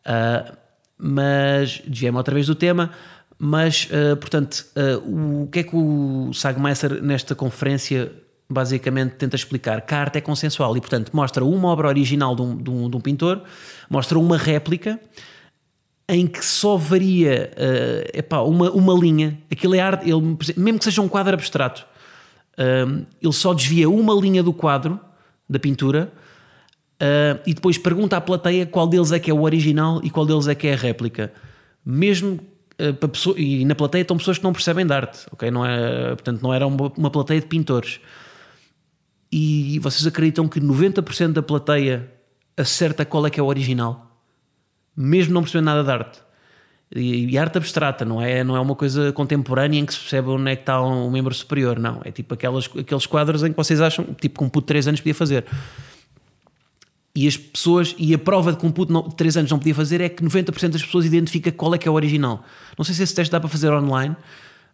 Uh, 0.00 0.56
mas 0.98 1.80
desviei-me 1.86 2.16
outra 2.16 2.34
vez 2.34 2.46
do 2.46 2.54
tema. 2.54 2.90
Mas, 3.38 3.88
uh, 3.90 4.16
portanto, 4.16 4.64
uh, 4.76 5.42
o 5.42 5.48
que 5.48 5.60
é 5.60 5.62
que 5.64 5.74
o 5.74 6.32
Sagmeister 6.32 7.02
nesta 7.02 7.34
conferência 7.34 8.12
basicamente 8.52 9.12
tenta 9.12 9.36
explicar? 9.36 9.80
Que 9.80 9.94
a 9.94 10.00
arte 10.00 10.18
é 10.18 10.20
consensual 10.20 10.76
e, 10.76 10.80
portanto, 10.80 11.10
mostra 11.12 11.44
uma 11.44 11.68
obra 11.68 11.88
original 11.88 12.36
de 12.36 12.42
um, 12.42 12.56
de 12.56 12.70
um, 12.70 12.90
de 12.90 12.96
um 12.96 13.00
pintor, 13.00 13.42
mostra 13.88 14.18
uma 14.18 14.36
réplica 14.36 15.00
em 16.08 16.26
que 16.26 16.44
só 16.44 16.76
varia 16.76 17.50
uh, 17.56 18.18
epá, 18.18 18.40
uma, 18.40 18.70
uma 18.70 18.92
linha, 18.92 19.38
aquilo 19.50 19.74
é 19.74 19.80
arte, 19.80 20.08
ele, 20.08 20.36
mesmo 20.56 20.78
que 20.78 20.84
seja 20.84 21.00
um 21.00 21.08
quadro 21.08 21.32
abstrato, 21.32 21.86
uh, 22.58 23.06
ele 23.20 23.32
só 23.32 23.54
desvia 23.54 23.88
uma 23.88 24.14
linha 24.14 24.42
do 24.42 24.52
quadro, 24.52 25.00
da 25.48 25.58
pintura, 25.58 26.12
uh, 27.00 27.40
e 27.46 27.54
depois 27.54 27.78
pergunta 27.78 28.16
à 28.16 28.20
plateia 28.20 28.66
qual 28.66 28.86
deles 28.86 29.12
é 29.12 29.18
que 29.18 29.30
é 29.30 29.34
o 29.34 29.42
original 29.42 30.00
e 30.02 30.10
qual 30.10 30.26
deles 30.26 30.48
é 30.48 30.54
que 30.54 30.66
é 30.66 30.74
a 30.74 30.76
réplica. 30.76 31.32
Mesmo 31.84 32.40
para 32.98 33.08
pessoa, 33.08 33.38
e 33.38 33.64
na 33.64 33.74
plateia 33.74 34.02
estão 34.02 34.16
pessoas 34.16 34.38
que 34.38 34.44
não 34.44 34.52
percebem 34.52 34.84
de 34.84 34.92
arte, 34.92 35.26
ok? 35.30 35.50
Não 35.50 35.64
é, 35.64 36.08
portanto, 36.08 36.42
não 36.42 36.52
era 36.52 36.66
uma, 36.66 36.92
uma 36.96 37.10
plateia 37.10 37.40
de 37.40 37.46
pintores. 37.46 38.00
E 39.32 39.78
vocês 39.78 40.06
acreditam 40.06 40.46
que 40.46 40.60
90% 40.60 41.32
da 41.32 41.42
plateia 41.42 42.10
acerta 42.56 43.04
qual 43.04 43.26
é 43.26 43.30
que 43.30 43.40
é 43.40 43.42
o 43.42 43.46
original? 43.46 44.12
mesmo 44.96 45.34
não 45.34 45.42
percebendo 45.42 45.66
nada 45.66 45.82
de 45.82 45.90
arte. 45.90 46.18
E, 46.94 47.30
e, 47.30 47.38
arte 47.38 47.56
abstrata, 47.56 48.04
não 48.04 48.20
é, 48.20 48.44
não 48.44 48.54
é 48.54 48.60
uma 48.60 48.74
coisa 48.74 49.12
contemporânea 49.12 49.80
em 49.80 49.86
que 49.86 49.94
se 49.94 50.00
percebe 50.00 50.28
onde 50.28 50.50
é 50.50 50.56
que 50.56 50.62
está 50.62 50.82
um, 50.82 51.10
membro 51.10 51.32
superior, 51.32 51.78
não. 51.78 52.02
É 52.04 52.10
tipo 52.10 52.34
aquelas, 52.34 52.68
aqueles 52.78 53.06
quadros 53.06 53.42
em 53.42 53.50
que 53.50 53.56
vocês 53.56 53.80
acham, 53.80 54.04
tipo, 54.20 54.38
que 54.38 54.44
um 54.44 54.48
puto 54.48 54.66
de 54.66 54.68
3 54.68 54.88
anos 54.88 55.00
podia 55.00 55.14
fazer. 55.14 55.46
E 57.14 57.26
as 57.26 57.36
pessoas, 57.36 57.94
e 57.98 58.12
a 58.12 58.18
prova 58.18 58.52
de 58.52 58.58
que 58.58 58.66
um 58.66 58.70
puto 58.70 59.08
de 59.08 59.16
3 59.16 59.38
anos 59.38 59.50
não 59.50 59.58
podia 59.58 59.74
fazer 59.74 60.02
é 60.02 60.08
que 60.08 60.22
90% 60.22 60.68
das 60.68 60.82
pessoas 60.82 61.06
identifica 61.06 61.50
qual 61.50 61.74
é 61.74 61.78
que 61.78 61.88
é 61.88 61.90
o 61.90 61.94
original. 61.94 62.44
Não 62.76 62.84
sei 62.84 62.94
se 62.94 63.02
esse 63.02 63.14
teste 63.14 63.32
dá 63.32 63.40
para 63.40 63.48
fazer 63.48 63.72
online, 63.72 64.14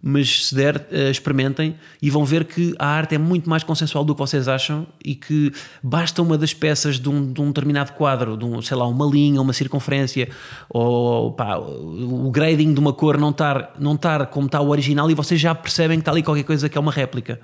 mas 0.01 0.47
se 0.47 0.55
der, 0.55 0.77
uh, 0.77 1.11
experimentem 1.11 1.75
e 2.01 2.09
vão 2.09 2.25
ver 2.25 2.45
que 2.45 2.75
a 2.79 2.87
arte 2.87 3.15
é 3.15 3.19
muito 3.19 3.51
mais 3.51 3.65
consensual 3.65 4.05
do 4.05 4.15
que 4.15 4.19
vocês 4.21 4.47
acham 4.47 4.87
e 5.05 5.15
que 5.15 5.53
basta 5.83 6.23
uma 6.23 6.39
das 6.39 6.55
peças 6.55 7.01
de 7.01 7.09
um, 7.09 7.33
de 7.33 7.41
um 7.41 7.49
determinado 7.49 7.93
quadro, 7.93 8.37
de 8.37 8.45
um, 8.45 8.63
sei 8.63 8.77
lá, 8.77 8.87
uma 8.87 9.07
linha, 9.07 9.41
uma 9.41 9.53
circunferência, 9.53 10.29
ou 10.69 11.33
pá, 11.33 11.57
o 11.59 12.31
grading 12.31 12.73
de 12.73 12.81
uma 12.81 12.93
cor 12.93 13.19
não 13.19 13.31
estar 13.31 13.75
não 13.79 13.97
tar 13.97 14.27
como 14.27 14.47
está 14.47 14.61
o 14.61 14.69
original 14.69 15.11
e 15.11 15.15
vocês 15.15 15.41
já 15.41 15.55
percebem 15.55 15.99
que 15.99 16.03
está 16.03 16.13
ali 16.13 16.23
qualquer 16.23 16.45
coisa 16.45 16.69
que 16.69 16.79
é 16.79 16.81
uma 16.81 16.93
réplica. 16.93 17.41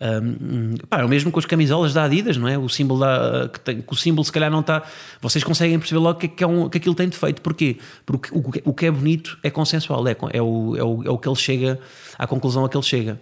Um, 0.00 0.76
pá, 0.88 1.00
é 1.00 1.04
o 1.04 1.08
mesmo 1.08 1.32
com 1.32 1.40
as 1.40 1.44
camisolas 1.44 1.92
da 1.92 2.04
Adidas, 2.04 2.36
não 2.36 2.46
é? 2.46 2.56
O 2.56 2.68
símbolo, 2.68 3.00
da, 3.00 3.48
que, 3.52 3.60
tem, 3.60 3.80
que 3.82 3.92
o 3.92 3.96
símbolo 3.96 4.24
se 4.24 4.30
calhar 4.30 4.50
não 4.50 4.60
está. 4.60 4.82
Vocês 5.20 5.42
conseguem 5.42 5.78
perceber 5.78 6.00
logo 6.00 6.18
que, 6.18 6.28
que, 6.28 6.44
é 6.44 6.46
um, 6.46 6.68
que 6.68 6.78
aquilo 6.78 6.94
tem 6.94 7.08
defeito. 7.08 7.42
Porquê? 7.42 7.78
Porque 8.06 8.30
o, 8.32 8.70
o 8.70 8.74
que 8.74 8.86
é 8.86 8.90
bonito 8.90 9.38
é 9.42 9.50
consensual, 9.50 10.06
é, 10.06 10.16
é, 10.32 10.42
o, 10.42 10.76
é, 10.76 10.82
o, 10.82 11.02
é 11.04 11.10
o 11.10 11.18
que 11.18 11.28
ele 11.28 11.36
chega, 11.36 11.80
à 12.16 12.26
conclusão 12.26 12.64
a 12.64 12.68
que 12.68 12.76
ele 12.76 12.84
chega. 12.84 13.20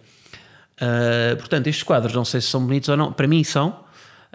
Uh, 0.77 1.37
portanto, 1.37 1.67
estes 1.69 1.83
quadros, 1.83 2.13
não 2.13 2.25
sei 2.25 2.41
se 2.41 2.49
são 2.49 2.65
bonitos 2.65 2.91
ou 2.91 2.97
não, 2.97 3.11
para 3.11 3.27
mim 3.27 3.43
são, 3.43 3.69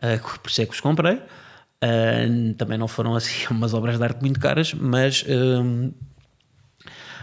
uh, 0.02 0.20
por 0.42 0.50
isso 0.50 0.62
é 0.62 0.66
que 0.66 0.74
os 0.74 0.82
comprei. 0.82 1.22
Uh, 1.84 2.54
também 2.58 2.78
não 2.78 2.88
foram 2.88 3.16
assim 3.16 3.46
umas 3.52 3.74
obras 3.74 3.98
de 3.98 4.04
arte 4.04 4.20
muito 4.22 4.40
caras, 4.40 4.74
mas. 4.74 5.24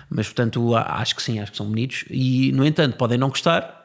mas 0.08 0.26
portanto, 0.26 0.76
acho 0.76 1.16
que 1.16 1.22
sim, 1.22 1.40
acho 1.40 1.50
que 1.50 1.58
são 1.58 1.66
bonitos. 1.66 2.04
E, 2.08 2.52
no 2.52 2.64
entanto, 2.64 2.96
podem 2.96 3.18
não 3.18 3.28
gostar, 3.28 3.77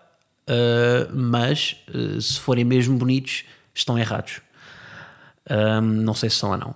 uh, 0.50 1.12
mas 1.14 1.78
uh, 1.94 2.22
se 2.22 2.40
forem 2.40 2.64
mesmo 2.64 2.98
bonitos, 2.98 3.44
estão 3.74 3.98
errados. 3.98 4.42
Um, 5.50 5.82
não 5.82 6.14
sei 6.14 6.30
se 6.30 6.38
são 6.38 6.52
ou 6.52 6.58
não. 6.58 6.76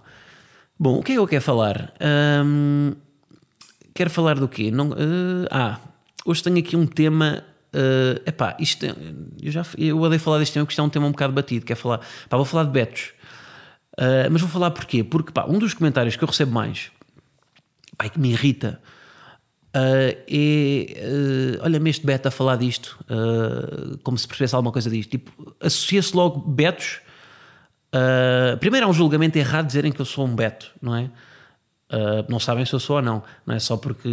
Bom, 0.80 1.00
o 1.00 1.04
que 1.04 1.14
é 1.14 1.16
que 1.16 1.20
eu 1.20 1.28
quero 1.28 1.44
falar? 1.44 1.94
Um, 2.46 2.94
quero 3.94 4.10
falar 4.10 4.36
do 4.36 4.48
quê? 4.48 4.70
Não, 4.70 4.90
uh, 4.90 5.48
ah, 5.50 5.80
hoje 6.26 6.44
tenho 6.44 6.60
aqui 6.60 6.76
um 6.76 6.86
tema. 6.86 7.44
Uh, 7.74 8.22
epá, 8.26 8.56
isto 8.60 8.86
é, 8.86 8.96
eu 9.42 9.52
já 9.52 9.66
eu 9.78 10.00
odeio 10.00 10.20
falar 10.20 10.40
deste 10.40 10.54
tema 10.54 10.66
porque 10.66 10.74
isto 10.74 10.82
é 10.82 10.84
um 10.84 10.90
tema 10.90 11.08
um 11.08 11.12
bocado 11.12 11.34
batido. 11.34 11.66
Quer 11.66 11.76
falar? 11.76 12.00
Pá, 12.30 12.38
vou 12.38 12.46
falar 12.46 12.66
de 12.66 12.72
betos. 12.72 13.14
Uh, 14.00 14.30
mas 14.32 14.42
vou 14.42 14.50
falar 14.50 14.72
porquê? 14.72 15.04
Porque 15.04 15.32
pá, 15.32 15.46
um 15.48 15.58
dos 15.58 15.74
comentários 15.74 16.16
que 16.16 16.24
eu 16.24 16.28
recebo 16.28 16.52
mais, 16.52 16.92
pá, 17.98 18.08
que 18.08 18.20
me 18.20 18.32
irrita, 18.32 18.80
Uh, 19.78 21.58
uh, 21.60 21.64
olha-me 21.64 21.90
este 21.90 22.04
Beto 22.04 22.28
a 22.28 22.32
falar 22.32 22.56
disto, 22.56 22.98
uh, 23.04 23.98
como 24.00 24.18
se 24.18 24.28
percebesse 24.28 24.56
alguma 24.56 24.72
coisa 24.72 24.90
disto. 24.90 25.12
Tipo, 25.12 25.56
associa-se 25.62 26.16
logo 26.16 26.40
Betos. 26.40 27.02
primeiro, 28.60 28.88
é 28.88 28.90
um 28.90 28.94
julgamento 28.94 29.38
errado 29.38 29.68
dizerem 29.68 29.92
que 29.92 30.02
eu 30.02 30.06
sou 30.06 30.26
um 30.26 30.36
Beto, 30.36 30.72
não 30.82 30.96
é? 30.96 31.10
não 32.28 32.38
sabem 32.38 32.66
se 32.66 32.74
eu 32.74 32.82
sou 32.82 32.98
ou 32.98 33.02
não, 33.02 33.24
não 33.46 33.56
é 33.56 33.60
só 33.60 33.78
porque 33.78 34.10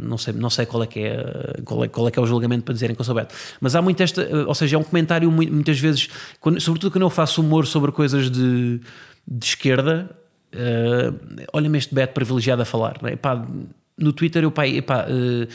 não 0.00 0.16
sei, 0.16 0.32
não 0.32 0.48
sei 0.48 0.64
qual, 0.64 0.82
é 0.82 0.86
que 0.86 1.00
é, 1.00 1.62
qual, 1.62 1.84
é, 1.84 1.88
qual 1.88 2.08
é 2.08 2.10
que 2.10 2.18
é 2.18 2.22
o 2.22 2.26
julgamento 2.26 2.64
para 2.64 2.72
dizerem 2.72 2.94
que 2.94 3.00
eu 3.00 3.04
sou 3.04 3.14
Beto. 3.14 3.34
Mas 3.60 3.74
há 3.74 3.82
muito 3.82 4.02
esta, 4.02 4.26
ou 4.46 4.54
seja, 4.54 4.76
é 4.76 4.78
um 4.78 4.84
comentário 4.84 5.30
muitas 5.30 5.78
vezes, 5.78 6.08
quando, 6.40 6.60
sobretudo 6.60 6.92
quando 6.92 7.02
eu 7.02 7.10
faço 7.10 7.42
humor 7.42 7.66
sobre 7.66 7.92
coisas 7.92 8.30
de, 8.30 8.80
de 9.28 9.44
esquerda, 9.44 10.08
olha-me 11.52 11.76
este 11.76 11.94
Beto 11.94 12.14
privilegiado 12.14 12.62
a 12.62 12.64
falar, 12.64 12.96
não 13.02 13.10
é? 13.10 13.16
Pá, 13.16 13.46
no 13.96 14.12
Twitter 14.12 14.42
eu, 14.42 14.50
pai, 14.50 14.76
epá, 14.76 15.06
uh, 15.08 15.48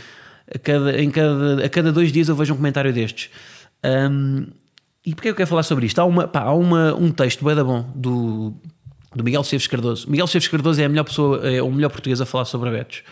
a, 0.54 0.60
cada, 0.60 1.02
em 1.02 1.10
cada, 1.10 1.66
a 1.66 1.70
cada 1.70 1.92
dois 1.92 2.12
dias 2.12 2.30
eu 2.30 2.36
vejo 2.36 2.54
um 2.54 2.58
comentário 2.58 2.92
destes. 2.94 3.30
Um, 3.84 4.48
e 5.06 5.16
porquê 5.16 5.30
eu 5.30 5.36
quero 5.36 5.48
falar 5.48 5.64
sobre 5.64 5.86
isto? 5.86 6.00
Há, 6.00 6.06
uma, 6.06 6.28
pá, 6.28 6.42
há 6.42 6.54
uma, 6.54 6.94
um 6.96 7.12
texto 7.12 7.44
bem 7.44 7.56
da 7.56 7.64
bom 7.64 7.92
do, 7.96 8.54
do 9.16 9.24
Miguel 9.24 9.42
Esteves 9.42 9.68
Cardoso. 9.68 10.10
Miguel 10.10 10.26
Esteves 10.26 10.48
Cardoso 10.48 10.82
é 10.82 10.86
a 10.86 10.90
melhor 10.90 11.04
pessoa, 11.04 11.50
é 11.50 11.62
o 11.62 11.72
melhor 11.72 11.90
português 11.90 12.22
a 12.22 12.26
falar 12.26 12.46
sobre 12.46 12.70
betos, 12.70 13.04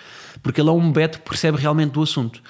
porque 0.43 0.61
ele 0.61 0.69
é 0.69 0.71
um 0.71 0.91
beto 0.91 1.19
que 1.19 1.25
percebe 1.27 1.57
realmente 1.57 1.91
do 1.91 2.01
assunto. 2.01 2.41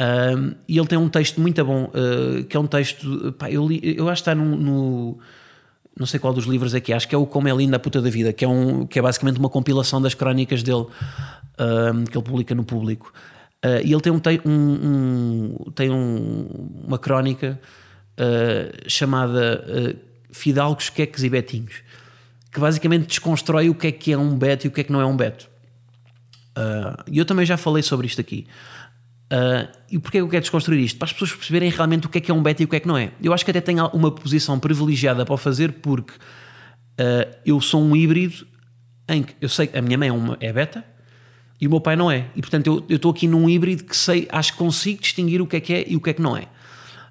Um, 0.00 0.54
e 0.66 0.78
ele 0.78 0.86
tem 0.86 0.98
um 0.98 1.08
texto 1.08 1.40
muito 1.40 1.62
bom, 1.64 1.90
uh, 1.92 2.44
que 2.44 2.56
é 2.56 2.60
um 2.60 2.66
texto, 2.66 3.34
pá, 3.38 3.50
eu, 3.50 3.66
li, 3.66 3.80
eu 3.82 4.08
acho 4.08 4.22
que 4.22 4.30
está 4.30 4.34
no, 4.34 4.56
no, 4.56 5.18
não 6.00 6.06
sei 6.06 6.18
qual 6.18 6.32
dos 6.32 6.46
livros 6.46 6.74
é 6.74 6.80
que 6.80 6.94
é, 6.94 6.96
acho 6.96 7.06
que 7.06 7.14
é 7.14 7.18
o 7.18 7.26
Como 7.26 7.46
é 7.46 7.54
Linda 7.54 7.76
a 7.76 7.78
Puta 7.78 8.00
da 8.00 8.08
Vida, 8.08 8.32
que 8.32 8.42
é, 8.42 8.48
um, 8.48 8.86
que 8.86 8.98
é 8.98 9.02
basicamente 9.02 9.38
uma 9.38 9.50
compilação 9.50 10.00
das 10.00 10.14
crónicas 10.14 10.62
dele 10.62 10.86
que 12.10 12.16
ele 12.16 12.24
publica 12.24 12.54
no 12.54 12.64
público. 12.64 13.12
Uh, 13.62 13.84
e 13.84 13.92
ele 13.92 14.00
tem, 14.00 14.10
um, 14.10 14.20
um, 14.46 15.56
um 15.66 15.70
tem 15.72 15.90
um, 15.90 16.46
uma 16.86 16.98
crónica 16.98 17.60
uh, 18.18 18.88
chamada 18.90 19.62
uh, 19.68 19.98
Fidalgos, 20.32 20.88
Queques 20.88 21.22
e 21.22 21.28
Betinhos, 21.28 21.82
que 22.50 22.58
basicamente 22.58 23.06
desconstrói 23.06 23.68
o 23.68 23.74
que 23.74 23.88
é 23.88 23.92
que 23.92 24.10
é 24.10 24.16
um 24.16 24.34
beto 24.38 24.66
e 24.66 24.68
o 24.68 24.70
que 24.70 24.80
é 24.80 24.84
que 24.84 24.90
não 24.90 25.02
é 25.02 25.04
um 25.04 25.16
beto. 25.16 25.50
E 27.10 27.16
eu 27.16 27.24
também 27.24 27.46
já 27.46 27.56
falei 27.56 27.82
sobre 27.82 28.06
isto 28.06 28.20
aqui. 28.20 28.46
E 29.90 29.98
porquê 29.98 30.18
é 30.18 30.20
que 30.20 30.24
eu 30.24 30.28
quero 30.28 30.42
desconstruir 30.42 30.80
isto? 30.80 30.98
Para 30.98 31.06
as 31.06 31.12
pessoas 31.12 31.32
perceberem 31.32 31.70
realmente 31.70 32.06
o 32.06 32.10
que 32.10 32.18
é 32.18 32.20
que 32.20 32.30
é 32.30 32.34
um 32.34 32.42
beto 32.42 32.62
e 32.62 32.64
o 32.64 32.68
que 32.68 32.76
é 32.76 32.80
que 32.80 32.88
não 32.88 32.98
é. 32.98 33.12
Eu 33.22 33.32
acho 33.32 33.44
que 33.44 33.50
até 33.50 33.60
tenho 33.60 33.86
uma 33.88 34.10
posição 34.10 34.58
privilegiada 34.58 35.24
para 35.24 35.34
o 35.34 35.36
fazer 35.36 35.74
porque 35.74 36.14
eu 37.44 37.60
sou 37.60 37.82
um 37.82 37.96
híbrido 37.96 38.46
em 39.08 39.22
que 39.22 39.34
eu 39.40 39.48
sei 39.48 39.66
que 39.66 39.78
a 39.78 39.82
minha 39.82 39.98
mãe 39.98 40.08
é, 40.08 40.12
uma, 40.12 40.36
é 40.40 40.52
beta, 40.52 40.84
e 41.60 41.66
o 41.66 41.70
meu 41.70 41.80
pai 41.80 41.96
não 41.96 42.10
é. 42.10 42.26
E 42.34 42.40
portanto 42.40 42.84
eu 42.88 42.96
estou 42.96 43.10
aqui 43.10 43.26
num 43.26 43.48
híbrido 43.48 43.84
que 43.84 43.96
sei, 43.96 44.26
acho 44.30 44.52
que 44.52 44.58
consigo 44.58 45.02
distinguir 45.02 45.42
o 45.42 45.46
que 45.46 45.56
é 45.56 45.60
que 45.60 45.74
é 45.74 45.84
e 45.88 45.96
o 45.96 46.00
que 46.00 46.10
é 46.10 46.12
que 46.12 46.22
não 46.22 46.36
é. 46.36 46.46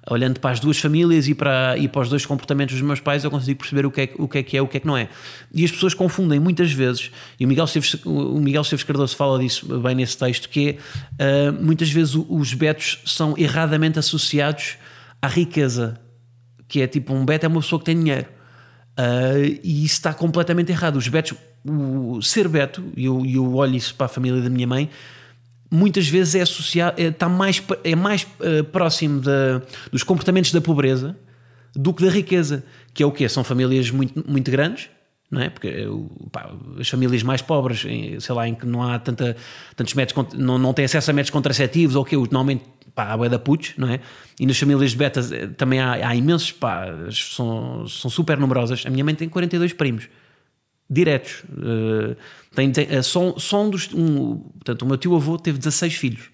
Olhando 0.08 0.40
para 0.40 0.50
as 0.50 0.60
duas 0.60 0.78
famílias 0.78 1.28
e 1.28 1.34
para, 1.34 1.76
e 1.76 1.86
para 1.86 2.02
os 2.02 2.08
dois 2.08 2.24
comportamentos 2.24 2.74
dos 2.74 2.82
meus 2.82 3.00
pais, 3.00 3.22
eu 3.22 3.30
consigo 3.30 3.58
perceber 3.58 3.84
o 3.84 3.90
que, 3.90 4.00
é, 4.00 4.10
o 4.16 4.26
que 4.26 4.38
é 4.38 4.42
que 4.42 4.56
é 4.56 4.62
o 4.62 4.66
que 4.66 4.76
é 4.78 4.80
que 4.80 4.86
não 4.86 4.96
é. 4.96 5.08
E 5.52 5.64
as 5.64 5.70
pessoas 5.70 5.92
confundem 5.92 6.40
muitas 6.40 6.72
vezes, 6.72 7.10
e 7.38 7.44
o 7.44 7.48
Miguel 7.48 7.66
Esteves, 7.66 7.94
o 8.04 8.40
Miguel 8.40 8.62
Cardoso 8.86 9.14
fala 9.14 9.38
disso 9.38 9.78
bem 9.80 9.94
nesse 9.94 10.16
texto, 10.16 10.48
que 10.48 10.78
é 11.18 11.50
uh, 11.50 11.52
muitas 11.52 11.90
vezes 11.90 12.14
os 12.14 12.54
betos 12.54 13.00
são 13.04 13.34
erradamente 13.36 13.98
associados 13.98 14.78
à 15.20 15.28
riqueza, 15.28 16.00
que 16.66 16.80
é 16.80 16.86
tipo 16.86 17.12
um 17.12 17.24
beto 17.24 17.44
é 17.44 17.48
uma 17.48 17.60
pessoa 17.60 17.78
que 17.78 17.84
tem 17.84 17.98
dinheiro. 17.98 18.26
Uh, 18.98 19.60
e 19.62 19.84
isso 19.84 19.94
está 19.94 20.12
completamente 20.12 20.70
errado. 20.72 20.96
Os 20.96 21.08
betos 21.08 21.36
o 21.64 22.22
ser 22.22 22.48
Beto, 22.48 22.82
e 22.96 23.04
eu, 23.04 23.24
eu 23.26 23.54
olho 23.54 23.76
isso 23.76 23.94
para 23.94 24.06
a 24.06 24.08
família 24.08 24.40
da 24.40 24.48
minha 24.48 24.66
mãe, 24.66 24.88
muitas 25.70 26.08
vezes 26.08 26.34
é 26.34 26.40
associado, 26.42 27.00
é, 27.00 27.06
está 27.06 27.28
mais, 27.28 27.62
é 27.84 27.94
mais 27.94 28.22
uh, 28.22 28.64
próximo 28.64 29.22
dos 29.92 30.02
comportamentos 30.02 30.52
da 30.52 30.60
pobreza 30.60 31.16
do 31.74 31.94
que 31.94 32.04
da 32.04 32.10
riqueza, 32.10 32.64
que 32.92 33.02
é 33.02 33.06
o 33.06 33.12
quê? 33.12 33.28
São 33.28 33.44
famílias 33.44 33.90
muito, 33.90 34.24
muito 34.28 34.50
grandes, 34.50 34.90
não 35.30 35.40
é? 35.40 35.48
Porque 35.48 35.86
pá, 36.32 36.52
as 36.78 36.88
famílias 36.88 37.22
mais 37.22 37.40
pobres, 37.40 37.82
sei 38.18 38.34
lá, 38.34 38.48
em 38.48 38.54
que 38.54 38.66
não 38.66 38.82
há 38.82 38.98
tanta, 38.98 39.36
tantos 39.76 39.94
métodos, 39.94 40.34
não, 40.36 40.58
não 40.58 40.74
têm 40.74 40.84
acesso 40.84 41.10
a 41.10 41.14
métodos 41.14 41.30
contraceptivos 41.30 41.94
ou 41.94 42.02
o 42.02 42.04
quê? 42.04 42.16
Normalmente, 42.16 42.64
pá, 42.92 43.12
há 43.12 43.16
bué 43.16 43.28
da 43.28 43.38
putos, 43.38 43.74
não 43.76 43.88
é? 43.88 44.00
E 44.40 44.46
nas 44.46 44.58
famílias 44.58 44.90
de 44.90 44.96
betas 44.96 45.30
eh, 45.30 45.46
também 45.46 45.78
há, 45.78 46.08
há 46.08 46.16
imensos, 46.16 46.50
pá, 46.50 46.86
são, 47.12 47.86
são 47.86 48.10
super 48.10 48.36
numerosas. 48.36 48.84
A 48.84 48.90
minha 48.90 49.04
mãe 49.04 49.14
tem 49.14 49.28
42 49.28 49.72
primos 49.72 50.08
diretos. 50.90 51.44
Uh, 51.50 52.16
tem, 52.54 52.72
tem, 52.72 52.98
uh, 52.98 53.02
só, 53.02 53.38
só 53.38 53.62
um 53.62 53.70
dos. 53.70 53.88
Um, 53.94 54.36
portanto, 54.36 54.82
o 54.82 54.86
meu 54.86 54.96
tio 54.96 55.14
avô 55.14 55.38
teve 55.38 55.58
16 55.58 55.94
filhos. 55.94 56.30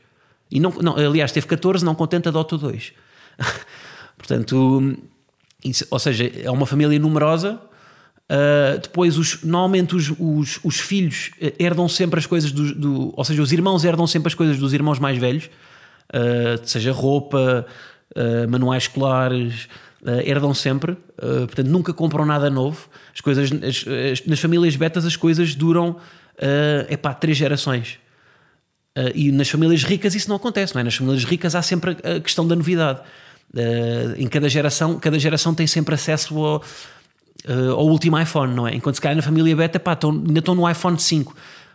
E 0.51 0.59
não, 0.59 0.71
não, 0.71 0.97
aliás, 0.97 1.31
teve 1.31 1.47
14, 1.47 1.85
não 1.85 1.95
contente, 1.95 2.29
adota 2.29 2.57
dois. 2.57 2.93
portanto, 4.17 4.97
isso, 5.63 5.87
ou 5.91 5.99
seja, 5.99 6.31
é 6.43 6.51
uma 6.51 6.65
família 6.65 6.99
numerosa. 6.99 7.61
Uh, 8.29 8.81
depois, 8.81 9.19
os, 9.19 9.43
normalmente, 9.45 9.95
os, 9.95 10.11
os, 10.19 10.59
os, 10.65 10.81
filhos 10.81 11.31
herdam 11.59 11.89
sempre 11.89 12.19
as 12.19 12.27
coisas 12.27 12.51
do, 12.51 12.75
do, 12.75 13.15
Ou 13.17 13.25
seja, 13.25 13.41
os 13.43 13.53
irmãos 13.53 13.85
herdam 13.85 14.07
sempre 14.07 14.29
as 14.29 14.35
coisas 14.35 14.59
dos 14.59 14.73
irmãos 14.73 14.99
mais 14.99 15.17
velhos, 15.17 15.49
seja 16.65 16.91
roupa, 16.91 17.67
manuais 18.49 18.85
escolares, 18.85 19.69
uh, 19.96 19.96
herdam 20.25 20.55
sempre, 20.55 20.93
uh, 20.93 21.47
portanto 21.47 21.67
nunca 21.67 21.93
compram 21.93 22.25
nada 22.25 22.49
novo. 22.51 22.89
As 23.15 23.21
coisas 23.21 23.51
as, 23.53 23.85
as, 24.13 24.27
nas 24.27 24.41
famílias 24.41 24.77
betas 24.77 25.05
as 25.05 25.17
coisas 25.17 25.55
duram 25.55 25.91
uh, 25.91 26.93
epá, 26.93 27.13
três 27.15 27.37
gerações. 27.37 27.99
Uh, 28.97 29.13
e 29.15 29.33
nas 29.33 29.49
famílias 29.49 29.83
ricas 29.85 30.15
isso 30.15 30.29
não 30.29 30.37
acontece, 30.37 30.75
não 30.75 30.81
é? 30.81 30.85
Nas 30.85 30.95
famílias 30.95 31.25
ricas 31.25 31.55
há 31.55 31.63
sempre 31.63 31.97
a 32.03 32.21
questão 32.21 32.47
da 32.47 32.57
novidade. 32.57 33.01
Uh, 33.55 34.15
em 34.17 34.27
cada 34.27 34.49
geração, 34.49 34.99
cada 34.99 35.19
geração 35.19 35.55
tem 35.55 35.67
sempre 35.67 35.95
acesso 35.95 36.37
ao, 36.39 36.57
uh, 36.57 37.73
ao 37.73 37.87
último 37.87 38.19
iPhone, 38.19 38.55
não 38.55 38.67
é? 38.67 38.75
Enquanto 38.75 38.97
se 38.97 39.01
calhar 39.01 39.17
na 39.17 39.23
família 39.23 39.55
beta, 39.55 39.79
pá, 39.79 39.93
estão, 39.93 40.11
ainda 40.11 40.39
estão 40.39 40.55
no 40.55 40.69
iPhone 40.69 40.99
5. 40.99 41.35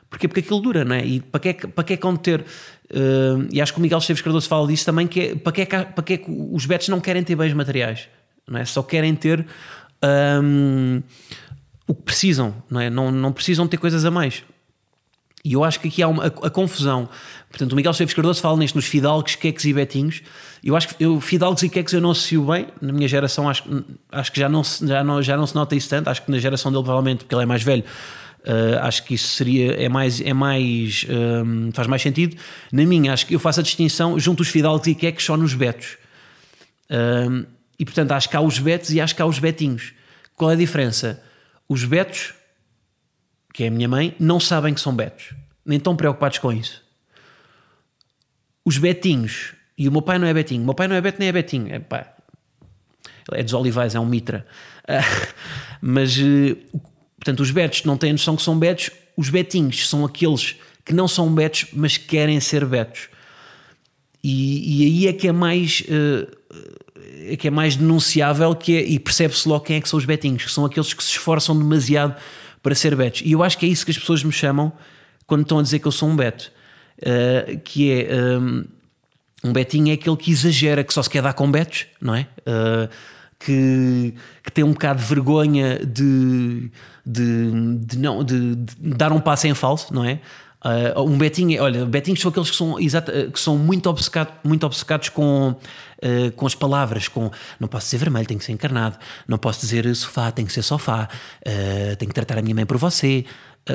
Porquê? 0.10 0.28
Porque 0.28 0.42
aquilo 0.42 0.60
dura, 0.60 0.84
não 0.84 0.96
é? 0.96 1.06
E 1.06 1.22
para 1.22 1.40
que 1.40 1.50
é 1.50 1.54
para 1.54 1.84
que, 1.84 1.94
é 1.94 1.98
que 1.98 2.18
ter. 2.20 2.42
Uh, 2.42 3.48
e 3.52 3.62
acho 3.62 3.72
que 3.72 3.80
o 3.80 3.82
Miguel 3.82 4.00
Esteves 4.00 4.22
Cardoso 4.22 4.48
fala 4.48 4.68
disso 4.68 4.86
também, 4.86 5.08
que 5.08 5.20
é 5.22 5.36
para 5.36 5.52
que 5.54 5.62
é 5.62 5.66
que, 5.66 5.78
para 5.86 6.04
que, 6.04 6.14
é 6.14 6.18
que 6.18 6.26
os 6.30 6.66
betos 6.66 6.90
não 6.90 7.00
querem 7.00 7.24
ter 7.24 7.36
bens 7.36 7.54
materiais, 7.54 8.10
não 8.48 8.60
é? 8.60 8.66
Só 8.66 8.84
querem 8.84 9.16
ter 9.16 9.46
um, 10.44 11.02
o 11.88 11.94
que 11.94 12.02
precisam, 12.04 12.56
não 12.70 12.80
é? 12.80 12.90
Não, 12.90 13.12
não 13.12 13.32
precisam 13.32 13.68
ter 13.68 13.78
coisas 13.78 14.06
a 14.06 14.12
mais. 14.12 14.44
E 15.44 15.54
eu 15.54 15.64
acho 15.64 15.80
que 15.80 15.88
aqui 15.88 16.04
há 16.04 16.08
uma, 16.08 16.24
a, 16.24 16.28
a, 16.28 16.50
confusão. 16.50 17.10
Portanto, 17.50 17.74
o 17.74 17.76
Miguel 17.76 17.92
Esteves 17.92 18.14
Cardoso 18.14 18.40
fala 18.40 18.58
nisto 18.58 18.76
nos 18.76 18.86
fidalgos, 18.86 19.36
queques 19.36 19.66
e 19.66 19.74
betinhos. 19.74 20.22
Eu 20.64 20.76
acho 20.76 20.90
que 20.90 21.04
eu, 21.04 21.20
fidalgos 21.20 21.64
e 21.64 21.70
queques 21.70 21.94
eu 21.94 22.02
não 22.02 22.12
associo 22.12 22.44
bem. 22.44 22.68
Na 22.80 22.94
minha 22.94 23.08
geração 23.08 23.50
acho, 23.50 23.64
acho 24.12 24.32
que 24.32 24.40
já 24.40 24.48
não, 24.48 24.64
já, 24.64 25.04
não, 25.04 25.22
já 25.22 25.36
não 25.36 25.48
se 25.48 25.56
nota 25.56 25.76
isso 25.76 25.90
tanto. 25.90 26.10
Acho 26.10 26.22
que 26.24 26.30
na 26.30 26.38
geração 26.38 26.72
dele, 26.72 26.84
provavelmente, 26.84 27.20
porque 27.20 27.34
ele 27.34 27.44
é 27.44 27.46
mais 27.46 27.64
velho, 27.64 27.84
Uh, 28.44 28.80
acho 28.82 29.04
que 29.04 29.14
isso 29.14 29.28
seria 29.36 29.74
é 29.74 29.88
mais 29.88 30.20
é 30.20 30.34
mais 30.34 31.06
um, 31.08 31.72
faz 31.72 31.88
mais 31.88 32.02
sentido 32.02 32.36
na 32.72 32.84
minha 32.86 33.14
acho 33.14 33.28
que 33.28 33.36
eu 33.36 33.40
faço 33.40 33.60
a 33.60 33.64
distinção 33.64 34.18
junto 34.18 34.42
os 34.42 34.48
fidalgos 34.48 34.88
e 34.88 34.96
queques 34.96 35.24
só 35.24 35.38
nos 35.38 35.54
betos 35.54 35.96
um, 36.90 37.46
e 37.82 37.86
portanto 37.86 38.12
acho 38.12 38.30
que 38.30 38.38
há 38.38 38.42
os 38.42 38.60
betos 38.60 38.92
e 38.92 39.02
acho 39.02 39.16
que 39.16 39.22
há 39.24 39.26
os 39.26 39.40
betinhos 39.40 39.92
qual 40.36 40.52
é 40.52 40.54
a 40.54 40.58
diferença 40.58 41.22
os 41.68 41.84
betos 41.84 42.36
que 43.52 43.64
é 43.64 43.68
a 43.70 43.72
minha 43.72 43.90
mãe 43.90 44.16
não 44.20 44.40
sabem 44.40 44.72
que 44.72 44.80
são 44.80 44.96
betos 44.96 45.34
nem 45.66 45.80
estão 45.80 45.96
preocupados 45.96 46.38
com 46.38 46.54
isso 46.54 46.84
os 48.64 48.78
betinhos 48.78 49.56
e 49.76 49.88
o 49.88 49.92
meu 49.92 50.04
pai 50.04 50.20
não 50.20 50.28
é 50.28 50.34
betinho 50.34 50.62
o 50.62 50.66
meu 50.66 50.76
pai 50.76 50.88
não 50.88 50.96
é 50.96 51.02
beto 51.02 51.18
nem 51.18 51.30
é 51.30 51.32
betinho 51.32 51.74
é 51.74 51.80
pá 51.80 52.14
É 53.34 53.42
dos 53.44 53.54
Olivais, 53.54 53.96
é 53.96 54.00
um 54.00 54.06
Mitra. 54.06 54.46
mas, 55.80 56.18
uh, 56.18 56.58
portanto, 57.18 57.40
os 57.40 57.52
betos 57.52 57.86
não 57.86 57.96
têm 57.96 58.12
noção 58.12 58.36
que 58.36 58.42
são 58.42 58.58
betos. 58.58 58.90
Os 59.16 59.30
betinhos 59.30 59.88
são 59.88 60.04
aqueles 60.04 60.56
que 60.84 60.94
não 60.94 61.08
são 61.08 61.34
betos, 61.34 61.68
mas 61.72 61.98
querem 61.98 62.40
ser 62.40 62.66
betos. 62.66 63.10
E, 64.24 64.82
e 64.82 64.86
aí 64.86 65.08
é 65.08 65.14
que 65.14 65.28
é 65.28 65.32
mais. 65.32 65.82
Uh, 65.82 66.28
que 67.40 67.48
é 67.48 67.52
mais 67.52 67.76
denunciável 67.76 68.56
que 68.56 68.78
é, 68.78 68.84
e 68.84 69.00
percebe-se 69.00 69.48
logo 69.48 69.66
quem 69.66 69.78
é 69.78 69.82
que 69.82 69.90
são 69.90 69.98
os 69.98 70.06
betinhos, 70.06 70.46
que 70.46 70.52
são 70.52 70.66
aqueles 70.66 70.94
que 70.94 71.04
se 71.04 71.12
esforçam 71.12 71.58
demasiado 71.58 72.16
para 72.62 72.76
ser 72.76 72.96
betos. 72.96 73.22
E 73.26 73.32
eu 73.32 73.44
acho 73.44 73.58
que 73.58 73.66
é 73.66 73.70
isso 73.70 73.86
que 73.86 73.92
as 73.92 73.98
pessoas 73.98 74.24
me 74.24 74.32
chamam 74.32 74.72
quando 75.26 75.42
estão 75.42 75.60
a 75.60 75.62
dizer 75.62 75.80
que 75.80 75.88
eu 75.88 75.92
sou 75.92 76.10
um 76.10 76.16
beto. 76.16 76.52
Uh, 77.00 77.60
que 77.64 77.92
é 77.92 78.38
um, 78.38 78.64
um 79.44 79.54
betinho 79.54 79.90
é 79.90 79.94
aquele 79.94 80.16
que 80.16 80.32
exagera, 80.32 80.84
que 80.84 80.94
só 80.94 81.02
se 81.02 81.10
quer 81.10 81.22
dar 81.22 81.34
com 81.34 81.50
betos, 81.50 81.88
não 82.00 82.14
é? 82.14 82.28
Uh, 82.42 82.90
que, 83.40 84.14
que, 84.44 84.52
tem 84.52 84.64
um 84.64 84.72
bocado 84.72 85.02
de 85.02 85.06
vergonha 85.08 85.80
de, 85.80 86.70
de, 87.04 87.78
de 87.80 87.98
não, 87.98 88.24
de, 88.24 88.56
de, 88.56 88.76
dar 88.80 89.12
um 89.12 89.20
passo 89.20 89.48
em 89.48 89.56
falso, 89.56 89.92
não 89.92 90.06
é? 90.06 90.20
Uh, 90.64 91.02
um 91.02 91.18
betinho, 91.18 91.62
olha, 91.64 91.86
betinhos 91.88 92.20
são 92.20 92.30
aqueles 92.30 92.52
que 92.52 92.56
são, 92.56 92.80
exato, 92.80 93.12
que 93.32 93.40
são 93.40 93.58
muito, 93.58 93.90
obcecado, 93.90 94.32
muito 94.44 94.64
obcecados 94.64 95.10
com, 95.10 95.50
uh, 95.56 96.32
com 96.36 96.46
as 96.46 96.54
palavras, 96.54 97.08
com 97.08 97.32
não 97.60 97.68
posso 97.68 97.88
dizer 97.88 97.98
vermelho, 97.98 98.28
tem 98.28 98.38
que 98.38 98.46
ser 98.46 98.52
encarnado, 98.52 98.96
não 99.28 99.40
posso 99.40 99.62
dizer 99.62 99.94
sofá, 99.96 100.32
tem 100.32 100.46
que 100.46 100.54
ser 100.54 100.62
sofá, 100.62 101.10
uh, 101.48 101.96
tenho 101.96 102.10
que 102.10 102.14
tratar 102.14 102.38
a 102.38 102.44
minha 102.44 102.54
mãe 102.54 102.66
por 102.66 102.78
você. 102.78 103.26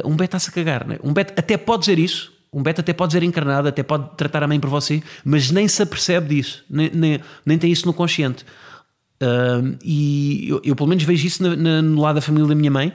um 0.05 0.15
beto 0.15 0.37
está-se 0.37 0.51
a 0.51 0.53
cagar, 0.53 0.87
né? 0.87 0.97
um 1.03 1.13
beto 1.13 1.35
até 1.37 1.57
pode 1.57 1.81
dizer 1.81 1.99
isso, 1.99 2.33
um 2.53 2.63
beto 2.63 2.81
até 2.81 2.93
pode 2.93 3.11
dizer 3.11 3.25
encarnado, 3.25 3.67
até 3.67 3.83
pode 3.83 4.17
tratar 4.17 4.45
a 4.45 4.47
mãe 4.47 4.61
por 4.61 4.71
você, 4.71 5.03
mas 5.25 5.51
nem 5.51 5.67
se 5.67 5.83
apercebe 5.83 6.37
disso, 6.37 6.65
nem, 6.71 6.89
nem, 6.95 7.21
nem 7.45 7.59
tem 7.59 7.73
isso 7.73 7.85
no 7.85 7.93
consciente. 7.93 8.47
e 9.85 10.49
eu, 10.49 10.61
eu, 10.63 10.77
pelo 10.77 10.89
menos 10.89 11.03
vejo 11.03 11.27
isso 11.27 11.43
no 11.43 12.01
lado 12.01 12.15
da 12.15 12.21
família 12.21 12.49
da 12.49 12.55
minha 12.55 12.71
mãe, 12.71 12.93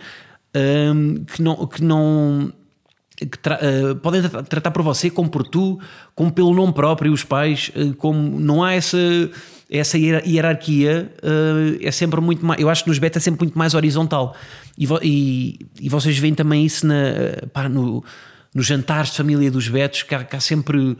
que 1.35 1.41
não. 1.41 1.67
Que 1.67 1.83
não 1.83 2.53
que 3.25 3.37
tra 3.37 3.59
uh, 3.61 3.95
podem 3.97 4.21
tra 4.21 4.43
tratar 4.43 4.71
por 4.71 4.81
você 4.81 5.09
como 5.09 5.29
por 5.29 5.47
tu, 5.47 5.79
como 6.15 6.31
pelo 6.31 6.53
nome 6.53 6.73
próprio, 6.73 7.13
os 7.13 7.23
pais, 7.23 7.71
uh, 7.75 7.93
como 7.95 8.39
não 8.39 8.63
há 8.63 8.73
essa, 8.73 8.97
essa 9.69 9.97
hierarquia, 9.97 11.13
uh, 11.23 11.77
é 11.81 11.91
sempre 11.91 12.19
muito 12.19 12.45
mais. 12.45 12.59
Eu 12.59 12.69
acho 12.69 12.83
que 12.83 12.89
nos 12.89 12.99
beta 12.99 13.19
é 13.19 13.21
sempre 13.21 13.41
muito 13.41 13.57
mais 13.57 13.73
horizontal. 13.73 14.35
E, 14.77 14.87
e, 15.03 15.59
e 15.79 15.89
vocês 15.89 16.17
veem 16.17 16.33
também 16.33 16.65
isso 16.65 16.85
na, 16.87 16.95
pá, 17.53 17.69
no, 17.69 18.03
nos 18.53 18.65
jantares 18.65 19.11
de 19.11 19.17
família 19.17 19.51
dos 19.51 19.67
betos, 19.67 20.03
que 20.03 20.15
há, 20.15 20.23
que 20.23 20.35
há 20.35 20.39
sempre. 20.39 20.97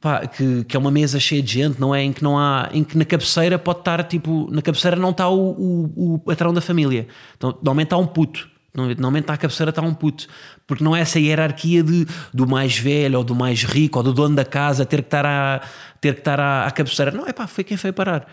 Pá, 0.00 0.26
que, 0.26 0.64
que, 0.64 0.76
é 0.76 0.78
uma 0.78 0.90
mesa 0.90 1.20
cheia 1.20 1.42
de 1.42 1.52
gente, 1.52 1.80
não 1.80 1.94
é? 1.94 2.02
Em 2.02 2.12
que 2.12 2.24
não 2.24 2.36
há, 2.36 2.68
em 2.72 2.82
que 2.82 2.98
na 2.98 3.04
cabeceira 3.04 3.58
pode 3.58 3.80
estar 3.80 4.02
tipo, 4.04 4.48
na 4.50 4.60
cabeceira 4.60 4.96
não 4.96 5.10
está 5.10 5.28
o, 5.28 5.50
o, 5.50 6.14
o 6.14 6.18
patrão 6.18 6.52
da 6.52 6.60
família, 6.60 7.06
então, 7.36 7.50
normalmente 7.50 7.86
está 7.86 7.98
um 7.98 8.06
puto, 8.06 8.48
Normalmente 8.74 9.30
à 9.30 9.36
cabeceira 9.36 9.68
está 9.68 9.82
um 9.82 9.92
puto, 9.92 10.26
porque 10.66 10.82
não 10.82 10.96
é 10.96 11.00
essa 11.00 11.20
hierarquia 11.20 11.82
de, 11.82 12.06
do 12.32 12.46
mais 12.46 12.78
velho 12.78 13.18
ou 13.18 13.24
do 13.24 13.34
mais 13.34 13.64
rico 13.64 13.98
ou 13.98 14.02
do 14.02 14.14
dono 14.14 14.34
da 14.34 14.46
casa 14.46 14.86
ter 14.86 15.02
que 15.02 15.08
estar 15.08 15.26
à, 15.26 15.60
ter 16.00 16.14
que 16.14 16.20
estar 16.20 16.40
à, 16.40 16.66
à 16.66 16.70
cabeceira. 16.70 17.10
Não, 17.10 17.26
é 17.26 17.34
pá, 17.34 17.46
foi 17.46 17.64
quem 17.64 17.76
foi 17.76 17.92
parar. 17.92 18.26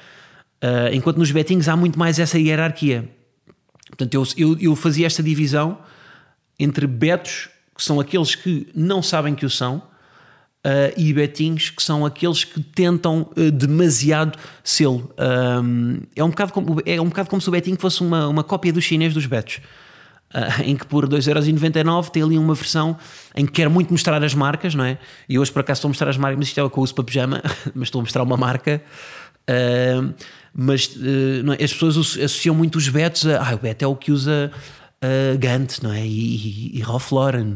Uh, 0.63 0.93
enquanto 0.93 1.17
nos 1.17 1.29
betinhos 1.31 1.67
há 1.67 1.75
muito 1.75 1.99
mais 1.99 2.19
essa 2.19 2.39
hierarquia. 2.39 3.09
Portanto, 3.87 4.13
eu, 4.13 4.23
eu, 4.37 4.57
eu, 4.59 4.75
fazia 4.77 5.07
esta 5.07 5.21
divisão 5.21 5.79
entre 6.57 6.87
betos, 6.87 7.49
que 7.75 7.83
são 7.83 7.99
aqueles 7.99 8.33
que 8.35 8.67
não 8.73 9.01
sabem 9.01 9.35
que 9.35 9.45
o 9.45 9.49
são, 9.49 9.77
uh, 9.77 10.93
e 10.95 11.13
betinhos, 11.13 11.69
que 11.69 11.83
são 11.83 12.05
aqueles 12.05 12.45
que 12.45 12.61
tentam 12.61 13.29
uh, 13.35 13.51
demasiado 13.51 14.37
sê-lo. 14.63 15.13
é, 16.15 16.23
um 16.23 16.29
bocado 16.29 16.53
como, 16.53 16.81
é 16.85 17.01
um 17.01 17.09
bocado 17.09 17.29
como 17.29 17.41
se 17.41 17.49
o 17.49 17.51
betinho 17.51 17.77
fosse 17.77 18.01
uma, 18.01 18.27
uma 18.27 18.43
cópia 18.43 18.71
do 18.71 18.81
chinês 18.81 19.13
dos 19.13 19.25
betos. 19.25 19.59
Uh, 20.29 20.61
em 20.63 20.75
que 20.75 20.85
por 20.85 21.09
2,99€ 21.09 22.09
tem 22.09 22.21
ali 22.21 22.37
uma 22.37 22.53
versão 22.53 22.95
em 23.35 23.47
que 23.47 23.51
quer 23.51 23.67
muito 23.67 23.91
mostrar 23.91 24.23
as 24.23 24.35
marcas, 24.35 24.75
não 24.75 24.83
é? 24.83 24.99
E 25.27 25.39
hoje 25.39 25.51
por 25.51 25.61
acaso 25.61 25.79
estou 25.79 25.87
a 25.87 25.91
mostrar 25.91 26.09
as 26.09 26.17
marcas, 26.17 26.37
mas 26.37 26.47
isto 26.49 26.59
é 26.59 26.63
o 26.63 26.69
que 26.69 26.77
eu 26.77 26.83
uso 26.83 26.93
para 26.93 27.03
pijama, 27.03 27.41
mas 27.73 27.87
estou 27.87 27.99
a 27.99 28.03
mostrar 28.03 28.21
uma 28.21 28.37
marca. 28.37 28.79
Uh, 29.49 30.13
mas 30.53 30.87
uh, 30.97 31.53
é? 31.57 31.63
as 31.63 31.73
pessoas 31.73 31.97
associam 31.97 32.53
muito 32.53 32.75
os 32.77 32.87
betos 32.89 33.25
a. 33.25 33.41
Ah, 33.41 33.55
o 33.55 33.57
beto 33.57 33.83
é 33.83 33.87
o 33.87 33.95
que 33.95 34.11
usa 34.11 34.51
uh, 35.03 35.37
Gant, 35.37 35.81
não 35.81 35.91
é? 35.91 36.05
E, 36.05 36.71
e, 36.73 36.77
e 36.77 36.81
Ralph 36.81 37.11
Lauren 37.11 37.55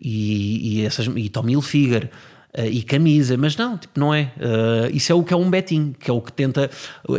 e, 0.00 0.80
e, 0.80 0.86
essas, 0.86 1.06
e 1.06 1.28
Tommy 1.28 1.52
Hilfiger. 1.52 2.10
Uh, 2.56 2.64
e 2.64 2.82
camisa, 2.82 3.36
mas 3.36 3.56
não, 3.56 3.78
tipo, 3.78 3.98
não 3.98 4.12
é. 4.12 4.32
Uh, 4.36 4.92
isso 4.92 5.12
é 5.12 5.14
o 5.14 5.22
que 5.22 5.32
é 5.32 5.36
um 5.36 5.48
betinho, 5.48 5.94
que 5.98 6.10
é 6.10 6.12
o 6.12 6.20
que 6.20 6.32
tenta, 6.32 6.68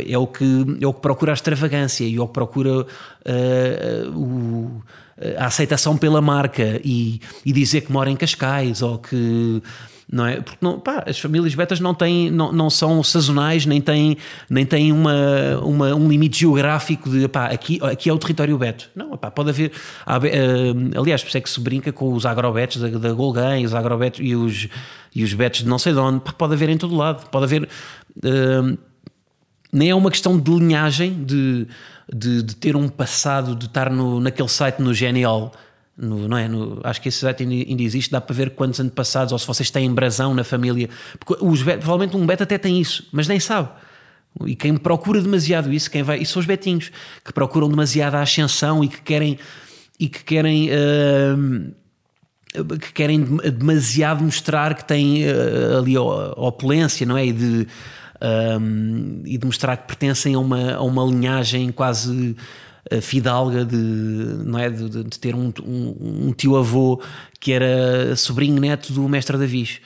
é 0.06 0.18
o 0.18 0.26
que, 0.26 0.44
é 0.78 0.86
o 0.86 0.92
que 0.92 1.00
procura 1.00 1.32
a 1.32 1.34
extravagância 1.34 2.04
e 2.04 2.16
é 2.16 2.20
o 2.20 2.26
que 2.26 2.34
procura 2.34 2.82
uh, 2.82 2.86
o, 4.14 4.82
a 5.38 5.46
aceitação 5.46 5.96
pela 5.96 6.20
marca 6.20 6.78
e, 6.84 7.18
e 7.46 7.52
dizer 7.52 7.80
que 7.80 7.90
mora 7.90 8.10
em 8.10 8.16
Cascais 8.16 8.82
ou 8.82 8.98
que 8.98 9.62
não 10.10 10.26
é? 10.26 10.40
Porque 10.40 10.58
não, 10.60 10.78
pá, 10.78 11.04
as 11.06 11.18
famílias 11.18 11.54
betas 11.54 11.80
não, 11.80 11.94
têm, 11.94 12.30
não, 12.30 12.52
não 12.52 12.70
são 12.70 13.02
sazonais, 13.02 13.66
nem 13.66 13.80
têm, 13.80 14.16
nem 14.48 14.64
têm 14.64 14.92
uma, 14.92 15.58
uma, 15.62 15.94
um 15.94 16.08
limite 16.08 16.40
geográfico 16.40 17.08
de 17.10 17.28
pá, 17.28 17.46
aqui, 17.46 17.78
aqui 17.82 18.08
é 18.08 18.12
o 18.12 18.18
território 18.18 18.56
beto. 18.58 18.88
Não, 18.94 19.16
pá, 19.16 19.30
pode 19.30 19.50
haver. 19.50 19.72
Há, 20.04 20.18
uh, 20.18 21.00
aliás, 21.00 21.22
por 21.22 21.28
isso 21.28 21.38
é 21.38 21.40
que 21.40 21.50
se 21.50 21.60
brinca 21.60 21.92
com 21.92 22.12
os 22.12 22.26
agrobetos 22.26 22.80
da, 22.80 22.88
da 22.88 23.14
os 23.14 23.74
agrobetos 23.74 24.20
e 24.22 24.34
os, 24.34 24.68
e 25.14 25.22
os 25.22 25.32
betos 25.34 25.60
de 25.60 25.68
não 25.68 25.78
sei 25.78 25.92
de 25.92 25.98
onde. 25.98 26.20
Pode 26.20 26.54
haver 26.54 26.68
em 26.68 26.76
todo 26.76 26.94
lado. 26.94 27.28
Pode 27.30 27.44
haver. 27.44 27.68
Uh, 28.18 28.78
nem 29.72 29.88
é 29.88 29.94
uma 29.94 30.10
questão 30.10 30.38
de 30.38 30.50
linhagem, 30.50 31.24
de, 31.24 31.66
de, 32.12 32.42
de, 32.42 32.56
ter 32.56 32.76
um 32.76 32.88
passado, 32.88 33.56
de 33.56 33.64
estar 33.64 33.90
no, 33.90 34.20
naquele 34.20 34.48
site 34.48 34.82
no 34.82 34.92
Genial 34.92 35.52
no, 35.96 36.26
não 36.26 36.36
é? 36.36 36.48
No, 36.48 36.80
acho 36.84 37.00
que 37.00 37.08
esse 37.08 37.18
site 37.18 37.42
ainda 37.42 37.82
existe, 37.82 38.10
dá 38.10 38.20
para 38.20 38.34
ver 38.34 38.50
quantos 38.50 38.80
antepassados, 38.80 39.32
ou 39.32 39.38
se 39.38 39.46
vocês 39.46 39.70
têm 39.70 39.92
brasão 39.92 40.34
na 40.34 40.44
família. 40.44 40.88
Porque 41.18 41.44
os 41.44 41.62
provavelmente 41.62 42.16
um 42.16 42.26
beta 42.26 42.44
até 42.44 42.58
tem 42.58 42.80
isso, 42.80 43.06
mas 43.12 43.28
nem 43.28 43.38
sabe. 43.38 43.68
E 44.46 44.56
quem 44.56 44.76
procura 44.76 45.20
demasiado 45.20 45.72
isso, 45.72 45.90
quem 45.90 46.02
vai, 46.02 46.18
isso 46.18 46.32
são 46.32 46.40
os 46.40 46.46
betinhos, 46.46 46.90
que 47.24 47.32
procuram 47.32 47.68
demasiado 47.68 48.14
a 48.14 48.22
ascensão 48.22 48.82
e 48.82 48.88
que 48.88 49.02
querem 49.02 49.38
e 50.00 50.08
que 50.08 50.24
querem 50.24 50.70
uh, 50.70 51.72
que 52.78 52.92
querem 52.92 53.22
demasiado 53.22 54.24
mostrar 54.24 54.74
que 54.74 54.84
têm 54.84 55.24
uh, 55.24 55.78
ali 55.78 55.96
opulência, 55.96 57.06
não 57.06 57.16
é? 57.16 57.26
E 57.26 57.32
de, 57.32 57.66
um, 58.60 59.22
e 59.24 59.38
de 59.38 59.46
mostrar 59.46 59.76
que 59.76 59.86
pertencem 59.86 60.34
a 60.34 60.38
uma, 60.38 60.74
a 60.74 60.82
uma 60.82 61.04
linhagem 61.04 61.70
quase 61.70 62.34
fidalga 63.00 63.64
de, 63.64 63.76
não 63.76 64.58
é, 64.58 64.68
de, 64.68 65.04
de 65.04 65.18
ter 65.18 65.34
um, 65.34 65.52
um, 65.64 66.26
um 66.28 66.32
tio-avô 66.32 67.00
que 67.40 67.52
era 67.52 68.16
sobrinho 68.16 68.60
neto 68.60 68.92
do 68.92 69.08
mestre 69.08 69.38
Davis. 69.38 69.80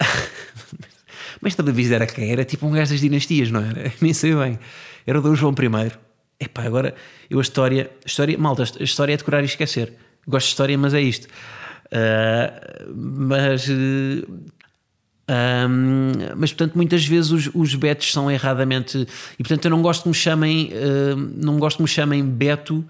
mestre 1.40 1.64
Davis 1.64 1.90
era 1.90 2.06
quem? 2.06 2.30
Era 2.30 2.44
tipo 2.44 2.66
um 2.66 2.72
gajo 2.72 2.90
das 2.90 3.00
dinastias, 3.00 3.50
não 3.50 3.60
era? 3.60 3.92
Nem 4.00 4.12
sei 4.12 4.34
bem. 4.34 4.58
Era 5.06 5.18
o 5.18 5.22
Dom 5.22 5.34
João 5.34 5.52
I. 5.52 5.92
Epá, 6.38 6.64
agora 6.64 6.94
eu 7.30 7.38
a 7.38 7.42
história, 7.42 7.90
história, 8.04 8.36
malta, 8.36 8.62
a 8.62 8.82
história 8.82 9.14
é 9.14 9.16
decorar 9.16 9.42
e 9.42 9.46
esquecer. 9.46 9.92
Gosto 10.26 10.46
de 10.46 10.52
história, 10.52 10.76
mas 10.76 10.92
é 10.92 11.00
isto. 11.00 11.28
Uh, 11.86 12.92
mas 12.94 13.68
uh, 13.68 14.26
um, 15.28 16.12
mas 16.36 16.52
portanto 16.52 16.76
muitas 16.76 17.04
vezes 17.04 17.30
os, 17.32 17.50
os 17.52 17.74
betos 17.74 18.12
são 18.12 18.30
erradamente 18.30 19.06
e 19.36 19.42
portanto 19.42 19.64
eu 19.64 19.70
não 19.72 19.82
gosto 19.82 20.04
que 20.04 20.08
me 20.08 20.14
chamem 20.14 20.70
uh, 20.72 21.16
não 21.16 21.58
gosto 21.58 21.78
que 21.78 21.82
me 21.82 21.88
chamem 21.88 22.24
beto 22.24 22.84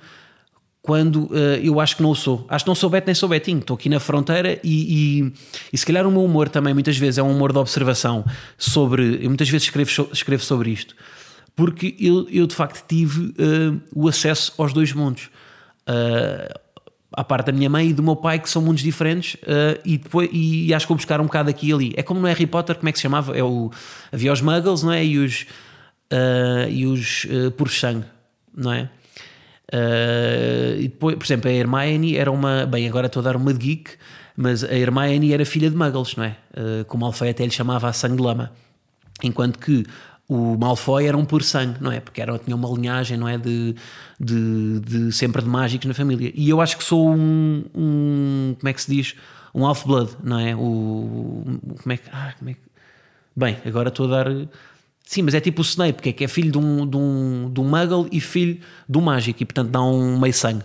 quando 0.83 1.25
uh, 1.25 1.59
eu 1.63 1.81
acho 1.81 1.97
que 1.97 2.03
não 2.03 2.15
sou. 2.15 2.47
Acho 2.49 2.65
que 2.65 2.69
não 2.69 2.75
sou 2.75 2.89
beto 2.91 3.07
nem 3.07 3.15
sou 3.15 3.29
betinho 3.29 3.59
estou 3.59 3.75
aqui 3.75 3.89
na 3.89 3.99
fronteira 3.99 4.61
e, 4.63 5.23
e, 5.23 5.33
e, 5.73 5.79
se 5.79 5.85
calhar 5.85 6.07
o 6.07 6.11
meu 6.13 6.23
humor 6.23 6.49
também 6.49 6.75
muitas 6.75 6.97
vezes 6.97 7.19
é 7.19 7.23
um 7.23 7.31
humor 7.31 7.53
de 7.53 7.59
observação 7.59 8.25
sobre 8.57 9.19
eu 9.21 9.29
muitas 9.29 9.49
vezes 9.49 9.67
escrevo, 9.67 10.09
escrevo 10.13 10.45
sobre 10.45 10.71
isto 10.71 10.95
porque 11.57 11.97
eu, 11.99 12.29
eu 12.31 12.47
de 12.47 12.55
facto 12.55 12.87
tive 12.87 13.29
uh, 13.31 13.81
o 13.95 14.07
acesso 14.07 14.53
aos 14.59 14.75
dois 14.75 14.93
mundos. 14.93 15.31
Uh, 15.89 16.66
à 17.17 17.25
parte 17.25 17.47
da 17.47 17.53
minha 17.53 17.71
mãe 17.71 17.89
e 17.89 17.93
do 17.95 18.03
meu 18.03 18.15
pai, 18.15 18.39
que 18.39 18.49
são 18.49 18.61
mundos 18.61 18.83
diferentes, 18.83 19.35
uh, 19.43 19.81
e, 19.85 19.97
depois, 19.97 20.29
e 20.31 20.73
acho 20.75 20.87
que 20.87 20.91
vou 20.91 20.97
buscar 20.97 21.21
um 21.21 21.25
bocado 21.25 21.49
aqui 21.49 21.71
e 21.71 21.73
ali. 21.73 21.95
É 21.97 22.03
como 22.03 22.21
no 22.21 22.27
Harry 22.27 22.47
Potter, 22.47 22.77
como 22.77 22.89
é 22.89 22.93
que 22.93 22.99
se 22.99 23.03
chamava? 23.03 23.37
É 23.37 23.43
o, 23.43 23.71
havia 24.13 24.33
os 24.33 24.43
muggles, 24.43 24.83
não 24.83 24.93
é? 24.93 25.05
E 25.05 25.19
os, 25.19 25.47
uh, 26.13 26.69
e 26.69 26.87
os 26.87 27.25
uh, 27.25 27.69
sangue, 27.69 28.05
não 28.55 28.73
é? 28.73 28.91
Uh, 29.73 30.79
e 30.79 30.83
depois, 30.83 31.17
por 31.17 31.25
exemplo, 31.25 31.51
a 31.51 31.53
Hermione 31.53 32.17
era 32.17 32.31
uma. 32.31 32.67
Bem, 32.67 32.87
agora 32.87 33.07
estou 33.07 33.21
a 33.21 33.25
dar 33.25 33.37
uma 33.37 33.53
de 33.53 33.59
geek, 33.59 33.93
mas 34.37 34.63
a 34.63 34.75
Hermione 34.75 35.33
era 35.33 35.45
filha 35.45 35.71
de 35.71 35.77
muggles, 35.77 36.15
não 36.17 36.25
é? 36.25 36.37
Uh, 36.53 36.85
como 36.85 37.05
Alfei 37.05 37.31
até 37.31 37.45
lhe 37.45 37.51
chamava 37.51 37.89
a 37.89 37.93
sangue 37.93 38.17
de 38.17 38.23
lama. 38.23 38.53
Enquanto 39.23 39.59
que 39.59 39.85
o 40.29 40.57
Malfoy 40.57 41.07
era 41.07 41.17
um 41.17 41.25
puro 41.25 41.45
sangue, 41.45 41.79
não 41.81 41.93
é? 41.93 42.01
Porque 42.01 42.21
era, 42.21 42.37
tinha 42.39 42.57
uma 42.57 42.69
linhagem, 42.69 43.17
não 43.17 43.29
é? 43.29 43.39
De, 43.39 43.75
de, 44.19 44.81
de, 44.81 45.13
sempre 45.13 45.43
de 45.43 45.49
mágicos 45.49 45.87
na 45.87 45.95
família. 45.95 46.33
E 46.35 46.49
eu 46.49 46.61
acho 46.61 46.77
que 46.77 46.83
sou 46.83 47.09
um, 47.09 47.65
um 47.75 48.57
como 48.59 48.69
é 48.69 48.73
que 48.73 48.83
se 48.83 48.91
diz? 48.91 49.15
Um 49.55 49.65
Half-Blood, 49.65 50.17
não 50.23 50.39
é? 50.39 50.55
O, 50.55 51.45
como 51.83 51.93
é 51.93 51.97
que. 51.97 52.11
Ah, 52.13 52.35
como 52.39 52.51
é 52.51 52.55
que. 52.55 52.61
Bem, 53.37 53.57
agora 53.65 53.89
estou 53.89 54.13
a 54.13 54.25
dar. 54.25 54.49
Sim, 55.05 55.23
mas 55.23 55.35
é 55.35 55.41
tipo 55.41 55.63
o 55.63 55.65
Snape, 55.65 56.03
que 56.03 56.09
é, 56.09 56.13
que 56.13 56.25
é 56.25 56.29
filho 56.29 56.51
de 56.51 56.59
um, 56.59 56.85
de, 56.85 56.97
um, 56.97 57.51
de 57.53 57.61
um 57.61 57.65
muggle 57.65 58.09
e 58.11 58.21
filho 58.21 58.61
de 58.89 58.99
um 58.99 59.01
mágico, 59.01 59.41
e 59.41 59.47
portanto 59.47 59.71
dá 59.71 59.81
um 59.81 60.19
meio 60.19 60.35
sangue. 60.35 60.65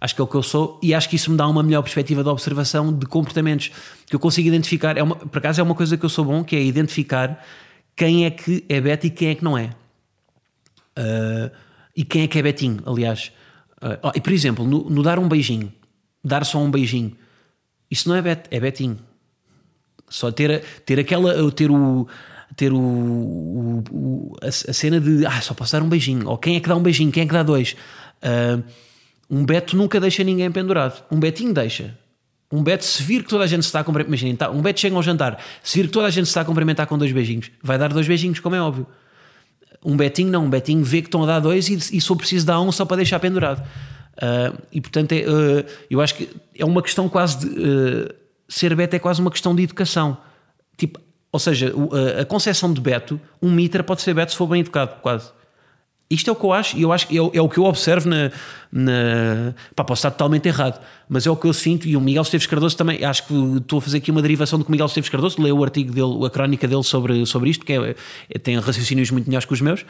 Acho 0.00 0.14
que 0.14 0.20
é 0.20 0.24
o 0.24 0.26
que 0.26 0.36
eu 0.36 0.42
sou, 0.42 0.78
e 0.82 0.94
acho 0.94 1.08
que 1.08 1.16
isso 1.16 1.30
me 1.30 1.36
dá 1.36 1.46
uma 1.48 1.62
melhor 1.62 1.82
perspectiva 1.82 2.22
de 2.22 2.28
observação 2.28 2.96
de 2.96 3.04
comportamentos 3.04 3.72
que 4.06 4.14
eu 4.14 4.20
consigo 4.20 4.46
identificar. 4.46 4.96
É 4.96 5.02
uma, 5.02 5.16
por 5.16 5.38
acaso 5.38 5.60
é 5.60 5.64
uma 5.64 5.74
coisa 5.74 5.96
que 5.96 6.04
eu 6.04 6.08
sou 6.08 6.24
bom, 6.24 6.44
que 6.44 6.54
é 6.54 6.62
identificar 6.62 7.44
quem 8.00 8.24
é 8.24 8.30
que 8.30 8.64
é 8.66 8.80
Beto 8.80 9.06
e 9.06 9.10
quem 9.10 9.28
é 9.28 9.34
que 9.34 9.44
não 9.44 9.58
é. 9.58 9.76
Uh, 10.98 11.50
e 11.94 12.02
quem 12.02 12.22
é 12.22 12.26
que 12.26 12.38
é 12.38 12.42
Betinho, 12.42 12.82
aliás. 12.86 13.30
Uh, 13.76 14.10
e 14.14 14.20
por 14.22 14.32
exemplo, 14.32 14.66
no, 14.66 14.88
no, 14.88 15.02
dar 15.02 15.18
um 15.18 15.28
beijinho, 15.28 15.70
dar 16.24 16.46
só 16.46 16.58
um 16.60 16.70
beijinho, 16.70 17.14
isso 17.90 18.08
não 18.08 18.16
é 18.16 18.22
Bet, 18.22 18.48
é 18.50 18.58
Betinho. 18.58 18.98
Só 20.08 20.32
ter, 20.32 20.64
ter 20.86 20.98
aquela, 20.98 21.52
ter 21.52 21.70
o 21.70 22.08
ter 22.56 22.72
o, 22.72 22.78
o, 22.78 23.84
o 23.90 24.36
a, 24.40 24.46
a, 24.46 24.72
cena 24.72 24.98
de 24.98 25.26
ah, 25.26 25.42
só 25.42 25.52
posso 25.52 25.72
dar 25.72 25.82
um 25.82 25.88
beijinho, 25.90 26.26
ou 26.26 26.38
quem 26.38 26.56
é 26.56 26.60
que 26.60 26.70
dá 26.70 26.76
um 26.76 26.82
beijinho, 26.82 27.12
quem 27.12 27.24
é 27.24 27.26
que 27.26 27.34
dá 27.34 27.42
dois. 27.42 27.76
Uh, 28.22 28.64
um 29.28 29.44
Beto 29.44 29.76
nunca 29.76 30.00
deixa 30.00 30.24
ninguém 30.24 30.50
pendurado. 30.50 31.04
Um 31.12 31.20
Betinho 31.20 31.52
deixa. 31.52 31.94
Um 32.52 32.62
Beto, 32.62 32.84
se 32.84 33.02
vir 33.02 33.22
que 33.22 33.28
toda 33.28 33.44
a 33.44 33.46
gente 33.46 33.62
se 33.62 33.68
está 33.68 33.80
a 33.80 33.84
cumprimentar, 33.84 34.08
imaginem, 34.08 34.36
tá, 34.36 34.50
um 34.50 34.60
Beto 34.60 34.80
chega 34.80 34.96
ao 34.96 35.02
jantar, 35.02 35.40
se 35.62 35.78
vir 35.78 35.86
que 35.86 35.92
toda 35.92 36.06
a 36.06 36.10
gente 36.10 36.24
se 36.24 36.30
está 36.30 36.40
a 36.40 36.44
cumprimentar 36.44 36.86
com 36.86 36.98
dois 36.98 37.12
beijinhos, 37.12 37.50
vai 37.62 37.78
dar 37.78 37.92
dois 37.92 38.08
beijinhos, 38.08 38.40
como 38.40 38.56
é 38.56 38.60
óbvio. 38.60 38.86
Um 39.84 39.96
Betinho 39.96 40.30
não, 40.30 40.44
um 40.44 40.50
Betinho 40.50 40.84
vê 40.84 41.00
que 41.00 41.08
estão 41.08 41.22
a 41.22 41.26
dar 41.26 41.40
dois 41.40 41.68
e, 41.68 41.96
e 41.96 42.00
só 42.00 42.14
preciso 42.14 42.44
dar 42.44 42.60
um 42.60 42.70
só 42.70 42.84
para 42.84 42.98
deixar 42.98 43.18
pendurado. 43.18 43.60
Uh, 44.16 44.60
e 44.70 44.80
portanto, 44.80 45.12
é, 45.12 45.20
uh, 45.20 45.64
eu 45.88 46.00
acho 46.00 46.14
que 46.14 46.28
é 46.58 46.64
uma 46.64 46.82
questão 46.82 47.08
quase 47.08 47.38
de. 47.38 47.46
Uh, 47.46 48.14
ser 48.46 48.74
Beto 48.74 48.96
é 48.96 48.98
quase 48.98 49.20
uma 49.20 49.30
questão 49.30 49.54
de 49.54 49.62
educação. 49.62 50.18
Tipo, 50.76 51.00
ou 51.32 51.38
seja, 51.38 51.72
a 52.20 52.24
concepção 52.24 52.72
de 52.72 52.80
Beto, 52.80 53.20
um 53.40 53.50
mitra 53.52 53.84
pode 53.84 54.02
ser 54.02 54.12
Beto 54.12 54.32
se 54.32 54.36
for 54.36 54.48
bem 54.48 54.60
educado, 54.60 54.96
quase. 55.00 55.30
Isto 56.10 56.28
é 56.28 56.32
o 56.32 56.36
que 56.36 56.44
eu 56.44 56.52
acho, 56.52 56.76
e 56.76 56.82
eu 56.82 56.92
acho 56.92 57.06
que 57.06 57.16
é, 57.16 57.20
é, 57.20 57.40
o 57.40 57.48
que 57.48 57.58
eu 57.58 57.64
observo 57.64 58.08
na. 58.08 58.32
na 58.72 59.54
pá, 59.76 59.84
posso 59.84 60.00
estar 60.00 60.10
totalmente 60.10 60.44
errado, 60.48 60.80
mas 61.08 61.24
é 61.24 61.30
o 61.30 61.36
que 61.36 61.46
eu 61.46 61.52
sinto. 61.52 61.86
E 61.86 61.96
o 61.96 62.00
Miguel 62.00 62.22
Esteves 62.22 62.48
Cardoso 62.48 62.76
também, 62.76 63.04
acho 63.04 63.28
que 63.28 63.34
estou 63.58 63.78
a 63.78 63.82
fazer 63.82 63.98
aqui 63.98 64.10
uma 64.10 64.20
derivação 64.20 64.58
do 64.58 64.64
que 64.64 64.70
o 64.70 64.72
Miguel 64.72 64.86
Esteves 64.86 65.08
Cardoso 65.08 65.40
leu 65.40 65.56
o 65.56 65.62
artigo 65.62 65.92
dele, 65.92 66.26
a 66.26 66.28
crónica 66.28 66.66
dele 66.66 66.82
sobre, 66.82 67.24
sobre 67.26 67.50
isto, 67.50 67.64
que 67.64 67.74
é, 67.74 67.94
é, 68.28 68.38
tem 68.40 68.58
raciocínios 68.58 69.12
muito 69.12 69.26
melhores 69.26 69.44
que 69.44 69.52
os 69.52 69.60
meus, 69.60 69.86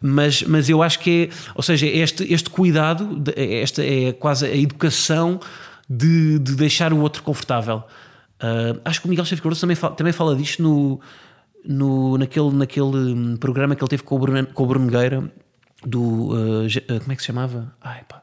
mas, 0.00 0.44
mas 0.44 0.70
eu 0.70 0.80
acho 0.80 1.00
que 1.00 1.28
é. 1.28 1.52
Ou 1.56 1.62
seja, 1.62 1.88
este, 1.88 2.32
este 2.32 2.50
cuidado, 2.50 3.20
esta 3.34 3.84
é 3.84 4.12
quase 4.12 4.46
a 4.46 4.56
educação 4.56 5.40
de, 5.90 6.38
de 6.38 6.54
deixar 6.54 6.92
o 6.92 7.00
outro 7.00 7.20
confortável. 7.24 7.82
Uh, 8.40 8.80
acho 8.84 9.00
que 9.00 9.08
o 9.08 9.10
Miguel 9.10 9.24
Esteves 9.24 9.42
Cardoso 9.42 9.60
também 9.60 9.74
fala, 9.74 9.96
também 9.96 10.12
fala 10.12 10.36
disto 10.36 10.62
no, 10.62 11.00
no, 11.66 12.16
naquele, 12.16 12.52
naquele 12.52 13.12
hum, 13.12 13.36
programa 13.38 13.74
que 13.74 13.82
ele 13.82 13.88
teve 13.88 14.04
com 14.04 14.14
o 14.14 14.18
Bruno, 14.20 14.46
com 14.46 14.62
o 14.62 14.66
Bruno 14.66 14.88
do. 15.84 16.32
Uh, 16.32 17.00
como 17.00 17.12
é 17.12 17.16
que 17.16 17.22
se 17.22 17.26
chamava? 17.26 17.72
Ai, 17.80 18.02
pá. 18.08 18.22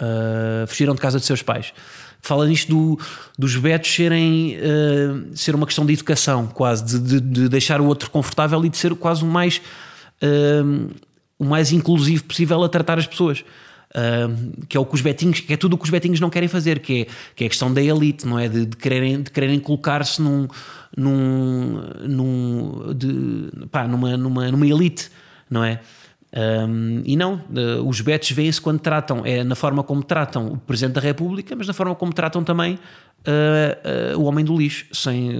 Uh, 0.00 0.66
fugiram 0.66 0.94
de 0.94 1.00
casa 1.00 1.18
de 1.18 1.24
seus 1.24 1.42
pais. 1.42 1.72
Fala 2.20 2.46
nisto 2.46 2.68
do, 2.68 2.98
dos 3.38 3.54
betos 3.56 3.94
serem 3.94 4.56
uh, 4.56 5.36
ser 5.36 5.54
uma 5.54 5.66
questão 5.66 5.86
de 5.86 5.92
educação, 5.92 6.46
quase, 6.46 6.84
de, 6.84 6.98
de, 6.98 7.20
de, 7.20 7.48
deixar 7.48 7.80
o 7.80 7.86
outro 7.86 8.10
confortável 8.10 8.64
e 8.64 8.68
de 8.68 8.76
ser 8.76 8.94
quase 8.94 9.22
o 9.22 9.26
mais, 9.26 9.60
o 11.38 11.44
mais 11.44 11.70
inclusivo 11.70 12.24
possível 12.24 12.62
a 12.64 12.68
tratar 12.68 12.98
as 12.98 13.06
pessoas. 13.06 13.44
Uh, 13.96 14.64
que 14.66 14.76
é 14.76 14.80
o 14.80 14.84
que 14.84 14.94
os 14.96 15.00
betinhos, 15.00 15.38
que 15.38 15.52
é 15.52 15.56
tudo 15.56 15.74
o 15.74 15.78
que 15.78 15.84
os 15.84 15.90
betinhos 15.90 16.18
não 16.18 16.28
querem 16.28 16.48
fazer, 16.48 16.80
que 16.80 17.02
é, 17.02 17.06
que 17.36 17.44
é 17.44 17.46
a 17.46 17.50
questão 17.50 17.72
da 17.72 17.80
elite, 17.80 18.26
não 18.26 18.36
é? 18.36 18.48
De, 18.48 18.66
de 18.66 18.76
quererem, 18.76 19.22
de 19.22 19.30
quererem 19.30 19.60
colocar-se 19.60 20.20
num, 20.20 20.48
num, 20.96 21.80
num 22.02 22.92
de, 22.92 23.68
pá, 23.70 23.86
numa, 23.86 24.16
numa, 24.16 24.50
numa 24.50 24.66
elite, 24.66 25.08
não 25.48 25.62
é? 25.62 25.80
Um, 26.36 27.00
e 27.04 27.14
não, 27.16 27.34
uh, 27.34 27.88
os 27.88 28.00
betos 28.00 28.32
veem-se 28.32 28.60
quando 28.60 28.80
tratam, 28.80 29.24
é 29.24 29.44
na 29.44 29.54
forma 29.54 29.84
como 29.84 30.02
tratam 30.02 30.48
o 30.48 30.58
Presidente 30.58 30.94
da 30.94 31.00
República, 31.00 31.54
mas 31.54 31.68
na 31.68 31.72
forma 31.72 31.94
como 31.94 32.12
tratam 32.12 32.42
também 32.42 32.74
uh, 32.74 34.16
uh, 34.16 34.18
o 34.18 34.24
homem 34.24 34.44
do 34.44 34.56
lixo, 34.56 34.86
sem 34.92 35.30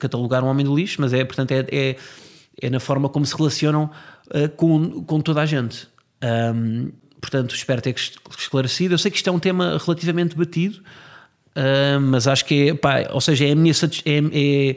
catalogar 0.00 0.42
um 0.42 0.48
homem 0.48 0.66
do 0.66 0.74
lixo, 0.74 1.00
mas 1.00 1.12
é, 1.12 1.24
portanto, 1.24 1.52
é, 1.52 1.64
é, 1.70 1.96
é 2.60 2.70
na 2.70 2.80
forma 2.80 3.08
como 3.08 3.24
se 3.24 3.36
relacionam 3.36 3.88
com, 4.56 5.04
com 5.04 5.20
toda 5.20 5.42
a 5.42 5.46
gente. 5.46 5.86
Um, 6.54 6.90
portanto, 7.20 7.54
espero 7.54 7.82
ter 7.82 7.94
esclarecido. 8.38 8.94
Eu 8.94 8.98
sei 8.98 9.10
que 9.10 9.18
isto 9.18 9.28
é 9.28 9.32
um 9.32 9.38
tema 9.38 9.78
relativamente 9.84 10.34
batido, 10.34 10.80
mas 12.00 12.26
acho 12.26 12.44
que 12.46 12.70
é, 12.70 12.74
pá, 12.74 13.08
ou 13.10 13.20
seja, 13.20 13.46
é 13.46 13.52
a 13.52 13.54
minha 13.54 13.72
é, 13.72 14.10
é, 14.16 14.76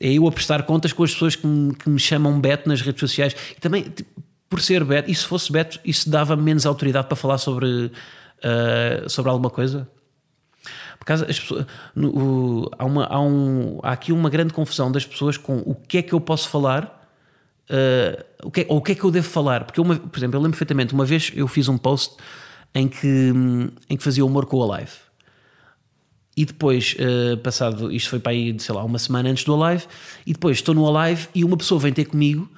é 0.00 0.12
eu 0.12 0.26
a 0.26 0.32
prestar 0.32 0.62
contas 0.62 0.92
com 0.92 1.02
as 1.02 1.12
pessoas 1.12 1.34
que 1.34 1.46
me, 1.46 1.74
que 1.74 1.90
me 1.90 1.98
chamam 1.98 2.40
Beto 2.40 2.68
nas 2.68 2.80
redes 2.80 3.00
sociais 3.00 3.34
e 3.56 3.60
também. 3.60 3.82
Tipo, 3.82 4.21
por 4.52 4.60
ser 4.60 4.84
Beto, 4.84 5.10
e 5.10 5.14
se 5.14 5.24
fosse 5.24 5.50
Beto, 5.50 5.80
isso 5.82 6.10
dava 6.10 6.36
menos 6.36 6.66
autoridade 6.66 7.06
para 7.06 7.16
falar 7.16 7.38
sobre, 7.38 7.66
uh, 7.86 9.08
sobre 9.08 9.30
alguma 9.30 9.48
coisa? 9.48 9.88
Por 10.98 11.06
causa, 11.06 11.24
as 11.24 11.40
pessoas, 11.40 11.64
no, 11.96 12.10
o, 12.10 12.70
há, 12.78 12.84
uma, 12.84 13.06
há, 13.06 13.18
um, 13.18 13.80
há 13.82 13.92
aqui 13.92 14.12
uma 14.12 14.28
grande 14.28 14.52
confusão 14.52 14.92
das 14.92 15.06
pessoas 15.06 15.38
com 15.38 15.56
o 15.60 15.74
que 15.74 15.96
é 15.96 16.02
que 16.02 16.12
eu 16.12 16.20
posso 16.20 16.50
falar 16.50 17.08
uh, 17.70 18.24
o 18.44 18.50
que 18.50 18.60
é, 18.60 18.66
ou 18.68 18.76
o 18.76 18.82
que 18.82 18.92
é 18.92 18.94
que 18.94 19.02
eu 19.02 19.10
devo 19.10 19.26
falar. 19.26 19.64
Porque, 19.64 19.80
uma, 19.80 19.96
por 19.96 20.18
exemplo, 20.18 20.36
eu 20.36 20.42
lembro 20.42 20.58
perfeitamente, 20.58 20.92
uma 20.92 21.06
vez 21.06 21.32
eu 21.34 21.48
fiz 21.48 21.66
um 21.66 21.78
post 21.78 22.14
em 22.74 22.88
que, 22.88 23.32
em 23.88 23.96
que 23.96 24.04
fazia 24.04 24.22
humor 24.22 24.44
com 24.44 24.62
a 24.62 24.66
live. 24.66 24.92
E 26.36 26.44
depois, 26.44 26.94
uh, 26.98 27.38
passado, 27.38 27.90
isto 27.90 28.10
foi 28.10 28.20
para 28.20 28.32
aí, 28.32 28.54
sei 28.60 28.74
lá, 28.74 28.84
uma 28.84 28.98
semana 28.98 29.30
antes 29.30 29.44
do 29.44 29.54
Alive, 29.54 29.86
e 30.26 30.34
depois 30.34 30.58
estou 30.58 30.74
no 30.74 30.94
Alive 30.94 31.28
e 31.34 31.42
uma 31.42 31.56
pessoa 31.56 31.80
vem 31.80 31.94
ter 31.94 32.04
comigo 32.04 32.50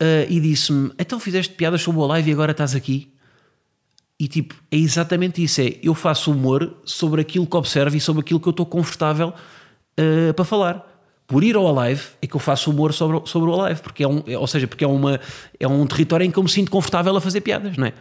uh, 0.00 0.26
e 0.28 0.40
disse-me: 0.40 0.90
Então 0.98 1.20
fizeste 1.20 1.54
piadas 1.54 1.82
sobre 1.82 2.00
o 2.00 2.06
live 2.06 2.30
e 2.30 2.32
agora 2.32 2.52
estás 2.52 2.74
aqui? 2.74 3.12
E 4.18 4.28
tipo, 4.28 4.54
é 4.70 4.76
exatamente 4.76 5.42
isso: 5.42 5.60
é 5.60 5.76
eu 5.82 5.94
faço 5.94 6.30
humor 6.30 6.76
sobre 6.84 7.20
aquilo 7.20 7.46
que 7.46 7.56
observo 7.56 7.96
e 7.96 8.00
sobre 8.00 8.20
aquilo 8.20 8.40
que 8.40 8.48
eu 8.48 8.52
estou 8.52 8.66
confortável 8.66 9.28
uh, 9.98 10.34
para 10.34 10.44
falar. 10.44 10.86
Por 11.26 11.44
ir 11.44 11.54
ao 11.54 11.72
live 11.72 12.02
é 12.20 12.26
que 12.26 12.34
eu 12.34 12.40
faço 12.40 12.72
humor 12.72 12.92
sobre, 12.92 13.20
sobre 13.30 13.48
o 13.48 13.54
live, 13.54 13.80
porque 13.80 14.02
é 14.02 14.08
um, 14.08 14.20
é, 14.26 14.36
ou 14.36 14.48
seja, 14.48 14.66
porque 14.66 14.82
é, 14.82 14.88
uma, 14.88 15.20
é 15.60 15.68
um 15.68 15.86
território 15.86 16.24
em 16.24 16.30
que 16.30 16.36
eu 16.36 16.42
me 16.42 16.48
sinto 16.48 16.72
confortável 16.72 17.16
a 17.16 17.20
fazer 17.20 17.40
piadas, 17.40 17.76
não 17.76 17.86
é? 17.86 17.92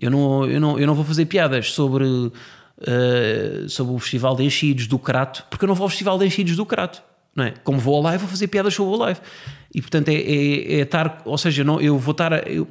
Eu 0.00 0.10
não, 0.10 0.46
eu 0.46 0.60
não, 0.60 0.78
eu 0.78 0.86
não 0.86 0.94
vou 0.94 1.04
fazer 1.04 1.26
piadas 1.26 1.72
sobre, 1.72 2.04
uh, 2.04 2.32
sobre 3.68 3.92
o 3.92 3.98
Festival 3.98 4.36
de 4.36 4.44
Enchidos 4.44 4.86
do 4.86 5.00
Crato, 5.00 5.44
porque 5.50 5.64
eu 5.64 5.66
não 5.66 5.74
vou 5.74 5.84
ao 5.84 5.88
Festival 5.88 6.16
de 6.16 6.26
Enchidos 6.26 6.54
do 6.56 6.64
Crato, 6.64 7.02
não 7.34 7.44
é? 7.44 7.54
Como 7.64 7.78
vou 7.80 7.96
ao 7.96 8.02
live, 8.02 8.20
vou 8.20 8.30
fazer 8.30 8.46
piadas 8.46 8.72
sobre 8.72 8.94
o 8.94 8.98
live. 8.98 9.20
E 9.74 9.80
portanto 9.80 10.08
é, 10.08 10.14
é, 10.14 10.74
é 10.74 10.80
estar, 10.80 11.22
ou 11.24 11.38
seja, 11.38 11.62
não, 11.62 11.80
eu 11.80 11.98
vou 11.98 12.12
estar 12.12 12.48
eu, 12.48 12.66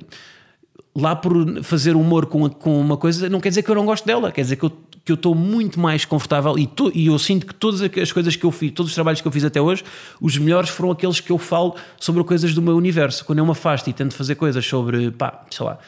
lá 0.95 1.15
por 1.15 1.63
fazer 1.63 1.95
humor 1.95 2.25
com, 2.25 2.49
com 2.49 2.79
uma 2.79 2.97
coisa, 2.97 3.29
não 3.29 3.39
quer 3.39 3.49
dizer 3.49 3.63
que 3.63 3.69
eu 3.69 3.75
não 3.75 3.85
gosto 3.85 4.05
dela, 4.05 4.31
quer 4.31 4.41
dizer 4.41 4.55
que 4.55 4.63
eu 4.63 4.71
que 5.09 5.11
eu 5.11 5.15
estou 5.15 5.33
muito 5.33 5.79
mais 5.79 6.05
confortável 6.05 6.55
e, 6.55 6.69
e 6.93 7.07
eu 7.07 7.17
sinto 7.17 7.47
que 7.47 7.53
todas 7.55 7.81
as 7.81 8.11
coisas 8.11 8.35
que 8.35 8.45
eu 8.45 8.51
fiz, 8.51 8.71
todos 8.71 8.91
os 8.91 8.95
trabalhos 8.95 9.19
que 9.19 9.27
eu 9.27 9.31
fiz 9.31 9.43
até 9.43 9.59
hoje, 9.59 9.83
os 10.21 10.37
melhores 10.37 10.69
foram 10.69 10.91
aqueles 10.91 11.19
que 11.19 11.31
eu 11.31 11.39
falo 11.39 11.75
sobre 11.99 12.23
coisas 12.23 12.53
do 12.53 12.61
meu 12.61 12.75
universo. 12.75 13.25
Quando 13.25 13.39
eu 13.39 13.45
me 13.45 13.51
afasto 13.51 13.89
e 13.89 13.93
tento 13.93 14.13
fazer 14.13 14.35
coisas 14.35 14.63
sobre, 14.63 15.09
pá, 15.09 15.45
sei 15.49 15.65
lá, 15.65 15.79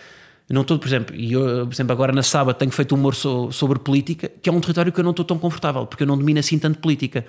não 0.49 0.61
estou, 0.61 0.79
por 0.79 0.87
exemplo, 0.87 1.15
e 1.15 1.33
eu, 1.33 1.67
por 1.67 1.73
exemplo, 1.73 1.91
agora 1.91 2.11
na 2.11 2.23
sábado 2.23 2.55
tenho 2.55 2.71
feito 2.71 2.95
humor 2.95 3.13
so, 3.13 3.51
sobre 3.51 3.79
política, 3.79 4.29
que 4.41 4.49
é 4.49 4.51
um 4.51 4.59
território 4.59 4.91
que 4.91 4.99
eu 4.99 5.03
não 5.03 5.11
estou 5.11 5.23
tão 5.23 5.37
confortável, 5.37 5.85
porque 5.85 6.03
eu 6.03 6.07
não 6.07 6.17
domino 6.17 6.39
assim 6.39 6.57
tanto 6.57 6.79
política. 6.79 7.25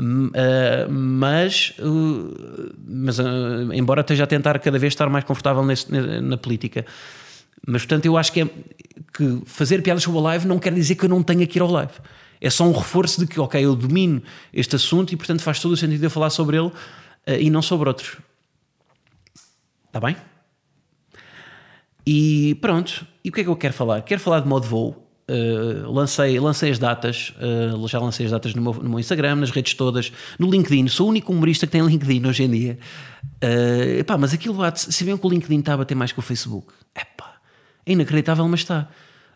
Uh, 0.00 0.90
mas, 0.90 1.74
uh, 1.80 2.74
mas 2.86 3.18
uh, 3.18 3.72
embora 3.72 4.02
esteja 4.02 4.24
a 4.24 4.26
tentar 4.26 4.58
cada 4.60 4.78
vez 4.78 4.92
estar 4.92 5.08
mais 5.08 5.24
confortável 5.24 5.64
nesse, 5.64 5.90
na 5.90 6.36
política, 6.36 6.86
mas 7.66 7.82
portanto 7.82 8.06
eu 8.06 8.16
acho 8.16 8.32
que, 8.32 8.42
é, 8.42 8.46
que 9.12 9.42
fazer 9.44 9.82
piadas 9.82 10.04
sobre 10.04 10.20
o 10.20 10.22
live 10.22 10.46
não 10.46 10.58
quer 10.58 10.72
dizer 10.72 10.94
que 10.94 11.04
eu 11.04 11.08
não 11.08 11.22
tenha 11.22 11.44
que 11.46 11.58
ir 11.58 11.62
ao 11.62 11.70
live. 11.70 11.92
É 12.40 12.48
só 12.48 12.64
um 12.64 12.72
reforço 12.72 13.20
de 13.20 13.26
que, 13.26 13.40
ok, 13.40 13.64
eu 13.64 13.74
domino 13.74 14.22
este 14.52 14.76
assunto 14.76 15.12
e 15.12 15.16
portanto 15.16 15.42
faz 15.42 15.58
todo 15.58 15.72
o 15.72 15.76
sentido 15.76 16.04
eu 16.04 16.10
falar 16.10 16.30
sobre 16.30 16.56
ele 16.56 16.70
e 17.40 17.50
não 17.50 17.60
sobre 17.60 17.88
outros. 17.88 18.16
Está 19.86 19.98
bem? 19.98 20.16
E 22.06 22.54
pronto. 22.60 23.04
E 23.24 23.30
o 23.30 23.32
que 23.32 23.40
é 23.40 23.44
que 23.44 23.50
eu 23.50 23.56
quero 23.56 23.74
falar? 23.74 24.02
Quero 24.02 24.20
falar 24.20 24.40
de 24.40 24.48
modo 24.48 24.66
voo 24.66 25.07
Uh, 25.30 25.90
lancei, 25.92 26.40
lancei 26.40 26.70
as 26.70 26.78
datas, 26.78 27.34
uh, 27.36 27.86
já 27.86 27.98
lancei 27.98 28.24
as 28.24 28.32
datas 28.32 28.54
no 28.54 28.62
meu, 28.62 28.72
no 28.72 28.88
meu, 28.88 28.98
Instagram, 28.98 29.36
nas 29.36 29.50
redes 29.50 29.74
todas, 29.74 30.10
no 30.38 30.50
LinkedIn. 30.50 30.88
Sou 30.88 31.06
o 31.06 31.10
único 31.10 31.32
humorista 31.32 31.66
que 31.66 31.72
tem 31.72 31.84
LinkedIn 31.86 32.26
hoje 32.26 32.44
em 32.44 32.50
dia. 32.50 32.78
Uh, 33.44 33.98
epá, 34.00 34.16
mas 34.16 34.32
aquilo 34.32 34.54
bate. 34.54 34.92
Se 34.92 35.04
bem 35.04 35.18
que 35.18 35.26
o 35.26 35.30
LinkedIn 35.30 35.58
está 35.58 35.74
a 35.74 35.76
bater 35.76 35.94
mais 35.94 36.12
que 36.12 36.18
o 36.18 36.22
Facebook, 36.22 36.72
epá, 36.96 37.36
é 37.84 37.92
inacreditável, 37.92 38.48
mas 38.48 38.60
está. 38.60 38.88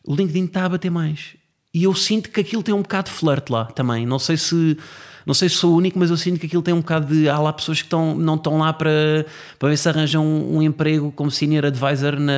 O 0.02 0.14
LinkedIn 0.14 0.46
está 0.46 0.64
a 0.64 0.68
bater 0.70 0.90
mais. 0.90 1.36
E 1.74 1.84
eu 1.84 1.94
sinto 1.94 2.30
que 2.30 2.40
aquilo 2.40 2.62
tem 2.62 2.74
um 2.74 2.82
bocado 2.82 3.08
de 3.10 3.16
flirt 3.16 3.48
lá 3.48 3.64
também. 3.66 4.04
Não 4.04 4.18
sei 4.18 4.36
se 4.36 4.76
não 5.24 5.34
sei 5.34 5.48
se 5.48 5.56
sou 5.56 5.72
o 5.72 5.76
único, 5.76 5.98
mas 5.98 6.10
eu 6.10 6.16
sinto 6.16 6.38
que 6.38 6.46
aquilo 6.46 6.62
tem 6.62 6.74
um 6.74 6.80
bocado 6.80 7.14
de. 7.14 7.28
Há 7.28 7.38
lá 7.38 7.52
pessoas 7.52 7.78
que 7.78 7.86
estão, 7.86 8.14
não 8.14 8.34
estão 8.34 8.58
lá 8.58 8.72
para, 8.72 9.24
para 9.58 9.68
ver 9.68 9.76
se 9.76 9.88
arranjam 9.88 10.24
um, 10.24 10.56
um 10.56 10.62
emprego 10.62 11.12
como 11.12 11.30
senior 11.30 11.64
advisor 11.64 12.18
na, 12.18 12.34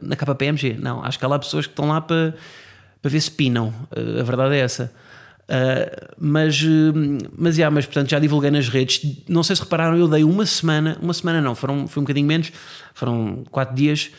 na 0.00 0.16
KPMG. 0.16 0.76
Não, 0.78 1.04
acho 1.04 1.18
que 1.18 1.24
há 1.24 1.28
lá 1.28 1.38
pessoas 1.38 1.66
que 1.66 1.72
estão 1.72 1.88
lá 1.88 2.00
para, 2.00 2.34
para 3.00 3.10
ver 3.10 3.20
se 3.20 3.30
pinam. 3.30 3.72
Eh, 3.94 4.20
a 4.20 4.22
verdade 4.22 4.54
é 4.54 4.58
essa. 4.58 4.92
Uh, 5.42 6.14
mas, 6.18 6.62
mas, 7.36 7.58
yeah, 7.58 7.72
mas 7.72 7.84
portanto 7.84 8.10
já 8.10 8.18
divulguei 8.18 8.50
nas 8.50 8.68
redes. 8.68 9.22
Não 9.28 9.42
sei 9.42 9.56
se 9.56 9.62
repararam, 9.62 9.96
eu 9.96 10.08
dei 10.08 10.24
uma 10.24 10.46
semana, 10.46 10.98
uma 11.00 11.12
semana 11.12 11.40
não, 11.40 11.54
foram, 11.54 11.86
foi 11.86 12.00
um 12.00 12.04
bocadinho 12.04 12.26
menos, 12.26 12.52
foram 12.94 13.44
quatro 13.50 13.74
dias 13.74 14.10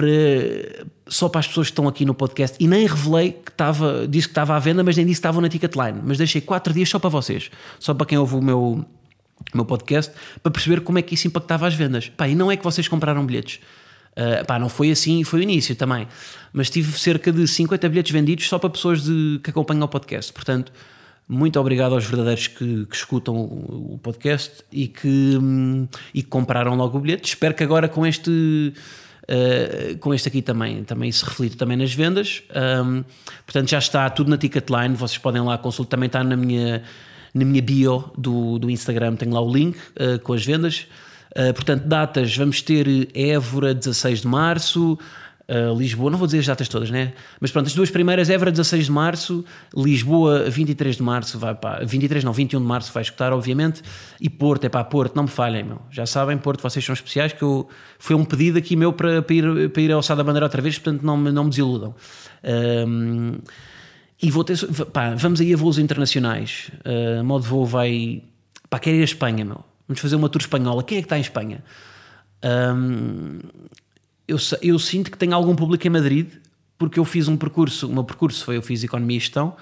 para, 0.00 0.86
só 1.06 1.28
para 1.28 1.40
as 1.40 1.46
pessoas 1.46 1.66
que 1.66 1.72
estão 1.72 1.86
aqui 1.86 2.06
no 2.06 2.14
podcast 2.14 2.56
e 2.58 2.66
nem 2.66 2.86
revelei 2.86 3.32
que 3.32 3.50
estava, 3.50 4.08
disse 4.08 4.26
que 4.26 4.32
estava 4.32 4.56
à 4.56 4.58
venda, 4.58 4.82
mas 4.82 4.96
nem 4.96 5.04
disse 5.04 5.16
que 5.16 5.26
estavam 5.26 5.42
na 5.42 5.48
Ticketline. 5.50 6.00
Mas 6.02 6.16
deixei 6.16 6.40
quatro 6.40 6.72
dias 6.72 6.88
só 6.88 6.98
para 6.98 7.10
vocês, 7.10 7.50
só 7.78 7.92
para 7.92 8.06
quem 8.06 8.16
ouve 8.16 8.34
o 8.34 8.40
meu, 8.40 8.58
o 8.58 8.86
meu 9.56 9.66
podcast, 9.66 10.10
para 10.42 10.50
perceber 10.50 10.80
como 10.80 10.98
é 10.98 11.02
que 11.02 11.12
isso 11.14 11.26
impactava 11.26 11.66
as 11.66 11.74
vendas. 11.74 12.08
Pá, 12.08 12.26
e 12.26 12.34
não 12.34 12.50
é 12.50 12.56
que 12.56 12.64
vocês 12.64 12.88
compraram 12.88 13.26
bilhetes. 13.26 13.60
Uh, 14.12 14.44
pá, 14.46 14.58
não 14.58 14.70
foi 14.70 14.90
assim, 14.90 15.22
foi 15.22 15.40
o 15.40 15.42
início 15.42 15.76
também. 15.76 16.08
Mas 16.50 16.70
tive 16.70 16.98
cerca 16.98 17.30
de 17.30 17.46
50 17.46 17.86
bilhetes 17.90 18.10
vendidos 18.10 18.48
só 18.48 18.58
para 18.58 18.70
pessoas 18.70 19.02
de, 19.02 19.38
que 19.44 19.50
acompanham 19.50 19.84
o 19.84 19.88
podcast. 19.88 20.32
Portanto, 20.32 20.72
muito 21.28 21.60
obrigado 21.60 21.94
aos 21.94 22.06
verdadeiros 22.06 22.46
que, 22.46 22.86
que 22.86 22.96
escutam 22.96 23.36
o, 23.36 23.94
o 23.94 23.98
podcast 23.98 24.64
e 24.72 24.88
que, 24.88 25.36
hum, 25.38 25.86
e 26.14 26.22
que 26.22 26.28
compraram 26.30 26.74
logo 26.74 26.96
o 26.96 27.00
bilhete. 27.02 27.28
Espero 27.28 27.54
que 27.54 27.62
agora 27.62 27.86
com 27.86 28.06
este. 28.06 28.72
Uh, 29.30 29.96
com 29.98 30.12
este 30.12 30.26
aqui 30.26 30.42
também, 30.42 30.82
também 30.82 31.12
se 31.12 31.24
reflita 31.24 31.56
também 31.56 31.76
nas 31.76 31.94
vendas. 31.94 32.42
Um, 32.84 33.04
portanto, 33.46 33.68
já 33.70 33.78
está 33.78 34.10
tudo 34.10 34.28
na 34.28 34.36
Ticketline. 34.36 34.96
Vocês 34.96 35.18
podem 35.18 35.40
lá 35.40 35.56
consultar. 35.56 35.90
Também 35.90 36.08
está 36.08 36.24
na 36.24 36.36
minha, 36.36 36.82
na 37.32 37.44
minha 37.44 37.62
bio 37.62 38.10
do, 38.18 38.58
do 38.58 38.68
Instagram. 38.68 39.14
Tenho 39.14 39.32
lá 39.32 39.40
o 39.40 39.52
link 39.52 39.76
uh, 39.76 40.18
com 40.24 40.32
as 40.32 40.44
vendas. 40.44 40.88
Uh, 41.30 41.54
portanto, 41.54 41.84
datas, 41.84 42.36
vamos 42.36 42.60
ter 42.60 43.08
Évora 43.14 43.72
16 43.72 44.22
de 44.22 44.26
março, 44.26 44.98
uh, 45.50 45.76
Lisboa, 45.76 46.10
não 46.10 46.18
vou 46.18 46.26
dizer 46.26 46.38
as 46.38 46.46
datas 46.46 46.68
todas, 46.68 46.90
né? 46.90 47.12
Mas 47.40 47.50
pronto, 47.50 47.66
as 47.66 47.74
duas 47.74 47.90
primeiras, 47.90 48.30
Évora 48.30 48.50
16 48.50 48.86
de 48.86 48.92
março, 48.92 49.44
Lisboa 49.76 50.48
23 50.48 50.96
de 50.96 51.02
março, 51.02 51.38
vai 51.38 51.54
para 51.54 51.84
23 51.84 52.22
não, 52.24 52.32
21 52.32 52.60
de 52.60 52.66
março 52.66 52.92
vai 52.92 53.02
escutar, 53.02 53.32
obviamente, 53.32 53.82
e 54.20 54.30
Porto, 54.30 54.64
é 54.64 54.68
para 54.68 54.84
Porto, 54.84 55.16
não 55.16 55.24
me 55.24 55.28
falhem, 55.28 55.64
meu. 55.64 55.80
Já 55.90 56.06
sabem, 56.06 56.38
Porto, 56.38 56.62
vocês 56.62 56.84
são 56.84 56.92
especiais, 56.92 57.32
que 57.32 57.42
eu, 57.42 57.68
foi 57.98 58.14
um 58.14 58.24
pedido 58.24 58.58
aqui 58.58 58.76
meu 58.76 58.92
para, 58.92 59.20
para, 59.20 59.34
ir, 59.34 59.70
para 59.70 59.82
ir 59.82 59.92
ao 59.92 60.02
Sá 60.02 60.14
da 60.14 60.22
Bandeira 60.22 60.46
outra 60.46 60.62
vez, 60.62 60.78
portanto 60.78 61.02
não, 61.02 61.16
não 61.16 61.44
me 61.44 61.50
desiludam. 61.50 61.94
Um, 62.86 63.38
e 64.22 64.30
vou 64.30 64.44
ter, 64.44 64.58
pá, 64.92 65.14
vamos 65.16 65.40
aí 65.40 65.52
a 65.52 65.56
voos 65.56 65.78
internacionais. 65.78 66.70
Uh, 66.84 67.24
modo 67.24 67.44
voo 67.44 67.64
vai, 67.64 68.22
pá, 68.68 68.78
quero 68.78 68.96
ir 68.96 69.00
a 69.00 69.04
Espanha, 69.04 69.44
meu 69.44 69.64
Vamos 69.90 70.00
fazer 70.00 70.14
uma 70.14 70.28
tour 70.28 70.40
espanhola. 70.40 70.84
Quem 70.84 70.98
é 70.98 71.00
que 71.00 71.06
está 71.06 71.18
em 71.18 71.20
Espanha? 71.20 71.64
Um, 72.44 73.40
eu, 74.30 74.38
eu, 74.62 74.78
sinto 74.78 75.10
que 75.10 75.18
tenho 75.18 75.34
algum 75.34 75.56
público 75.56 75.86
em 75.86 75.90
Madrid, 75.90 76.28
porque 76.78 76.98
eu 76.98 77.04
fiz 77.04 77.28
um 77.28 77.36
percurso, 77.36 77.88
o 77.88 77.92
meu 77.92 78.04
percurso 78.04 78.44
foi 78.44 78.56
eu 78.56 78.62
fiz 78.62 78.84
Economia 78.84 79.16
e 79.16 79.20
Gestão, 79.20 79.56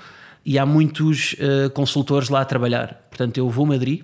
e 0.45 0.59
há 0.59 0.67
muitos 0.67 1.35
uh, 1.35 1.71
consultores 1.71 2.29
lá 2.29 2.43
a 2.43 2.45
trabalhar. 2.45 3.07
Portanto, 3.09 3.39
eu 3.39 3.49
vou 3.49 3.65
a 3.65 3.69
Madrid, 3.69 4.03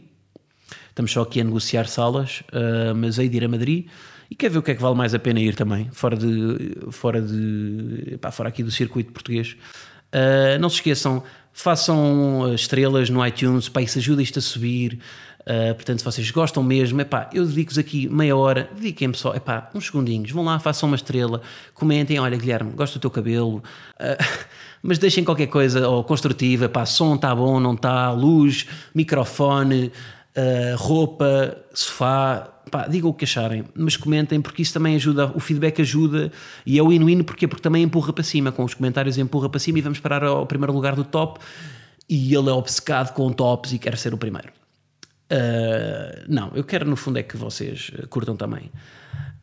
estamos 0.88 1.12
só 1.12 1.22
aqui 1.22 1.40
a 1.40 1.44
negociar 1.44 1.87
salas, 1.87 2.42
uh, 2.53 2.94
mas 2.96 3.18
hei 3.18 3.29
de 3.29 3.37
ir 3.37 3.44
a 3.44 3.48
Madrid 3.48 3.87
e 4.31 4.35
quer 4.35 4.50
ver 4.50 4.59
o 4.59 4.62
que 4.62 4.70
é 4.70 4.74
que 4.74 4.83
vale 4.83 4.96
mais 4.96 5.14
a 5.14 5.18
pena 5.18 5.38
ir 5.38 5.55
também, 5.55 5.90
fora 5.92 6.16
de 6.16 6.77
fora 6.90 7.20
de 7.20 8.18
pá, 8.20 8.31
fora 8.31 8.48
aqui 8.48 8.62
do 8.62 8.70
circuito 8.70 9.12
português. 9.12 9.57
Uh, 10.12 10.59
não 10.59 10.68
se 10.68 10.77
esqueçam, 10.77 11.22
façam 11.53 12.53
estrelas 12.55 13.11
no 13.11 13.24
iTunes, 13.24 13.68
para 13.68 13.83
isso 13.83 13.98
ajuda 13.98 14.22
isto 14.22 14.38
a 14.38 14.42
subir. 14.42 14.98
Uh, 15.44 15.74
portanto, 15.74 15.98
se 15.98 16.04
vocês 16.04 16.30
gostam 16.30 16.62
mesmo, 16.62 16.98
epá, 17.02 17.28
eu 17.33 17.44
dedico-vos 17.44 17.76
aqui 17.76 18.09
meia 18.09 18.35
hora, 18.35 18.70
dediquem-me 18.74 19.14
só, 19.14 19.35
epá, 19.35 19.70
uns 19.74 19.87
segundinhos, 19.87 20.30
vão 20.30 20.42
lá, 20.42 20.59
façam 20.59 20.88
uma 20.88 20.96
estrela, 20.96 21.42
comentem, 21.74 22.18
olha 22.18 22.35
Guilherme, 22.35 22.72
gosto 22.72 22.94
do 22.94 23.00
teu 23.00 23.11
cabelo, 23.11 23.57
uh, 23.57 24.24
mas 24.83 24.96
deixem 24.96 25.22
qualquer 25.22 25.48
coisa 25.48 25.87
ou 25.87 26.02
construtiva, 26.02 26.64
epá, 26.64 26.87
som 26.87 27.14
está 27.14 27.35
bom, 27.35 27.61
não 27.61 27.74
está, 27.74 28.11
luz, 28.11 28.66
microfone, 28.94 29.92
uh, 30.35 30.76
roupa, 30.76 31.59
sofá, 31.74 32.50
digam 32.88 33.11
o 33.11 33.14
que 33.14 33.24
acharem, 33.24 33.64
mas 33.74 33.98
comentem 33.98 34.40
porque 34.40 34.62
isso 34.62 34.72
também 34.72 34.96
ajuda, 34.96 35.30
o 35.35 35.40
feedback 35.40 35.83
ajuda 35.83 36.33
e 36.64 36.78
é 36.78 36.83
o 36.83 36.88
win-win 36.88 37.22
porque, 37.22 37.46
porque 37.46 37.62
também 37.62 37.83
empurra 37.83 38.14
para 38.14 38.24
cima, 38.24 38.50
com 38.50 38.64
os 38.64 38.72
comentários 38.72 39.18
empurra 39.18 39.50
para 39.50 39.61
cima 39.61 39.78
e 39.78 39.83
vamos 39.83 40.00
parar 40.00 40.24
ao 40.24 40.46
primeiro 40.46 40.72
lugar 40.72 40.96
do 40.96 41.04
top 41.04 41.38
e 42.09 42.35
ele 42.35 42.48
é 42.48 42.52
obcecado 42.52 43.12
com 43.12 43.30
tops 43.30 43.72
e 43.74 43.78
quer 43.78 43.96
ser 43.98 44.14
o 44.14 44.18
primeiro. 44.18 44.63
Uh, 45.30 46.24
não, 46.28 46.52
eu 46.54 46.62
quero 46.62 46.88
no 46.88 46.96
fundo 46.96 47.18
é 47.18 47.22
que 47.22 47.37
vocês 47.37 47.90
curtam 48.08 48.37
também. 48.37 48.70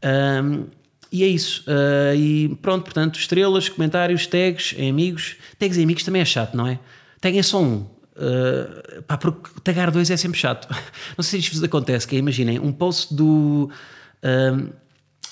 Um, 0.04 0.68
e 1.12 1.24
é 1.24 1.28
isso. 1.28 1.64
Uh, 1.68 2.16
e 2.16 2.58
pronto, 2.62 2.84
portanto, 2.84 3.20
estrelas, 3.20 3.68
comentários, 3.68 4.28
tags 4.28 4.74
em 4.78 4.90
amigos. 4.90 5.36
Tags 5.60 5.78
em 5.78 5.84
amigos 5.84 6.04
também 6.04 6.22
é 6.22 6.26
chato, 6.26 6.56
não 6.56 6.68
é? 6.68 6.80
Taguem 7.20 7.44
só 7.44 7.62
um. 7.62 7.88
Uh, 8.16 9.02
pá, 9.08 9.18
porque 9.18 9.50
tagar 9.64 9.92
dois 9.92 10.10
é 10.10 10.18
sempre 10.18 10.38
chato. 10.38 10.68
Não 11.18 11.24
sei 11.24 11.40
se 11.40 11.46
isto 11.46 11.56
vos 11.56 11.64
acontece, 11.64 12.08
que 12.08 12.16
é, 12.16 12.20
imaginem, 12.20 12.60
um 12.60 12.72
post 12.72 13.14
do, 13.14 13.70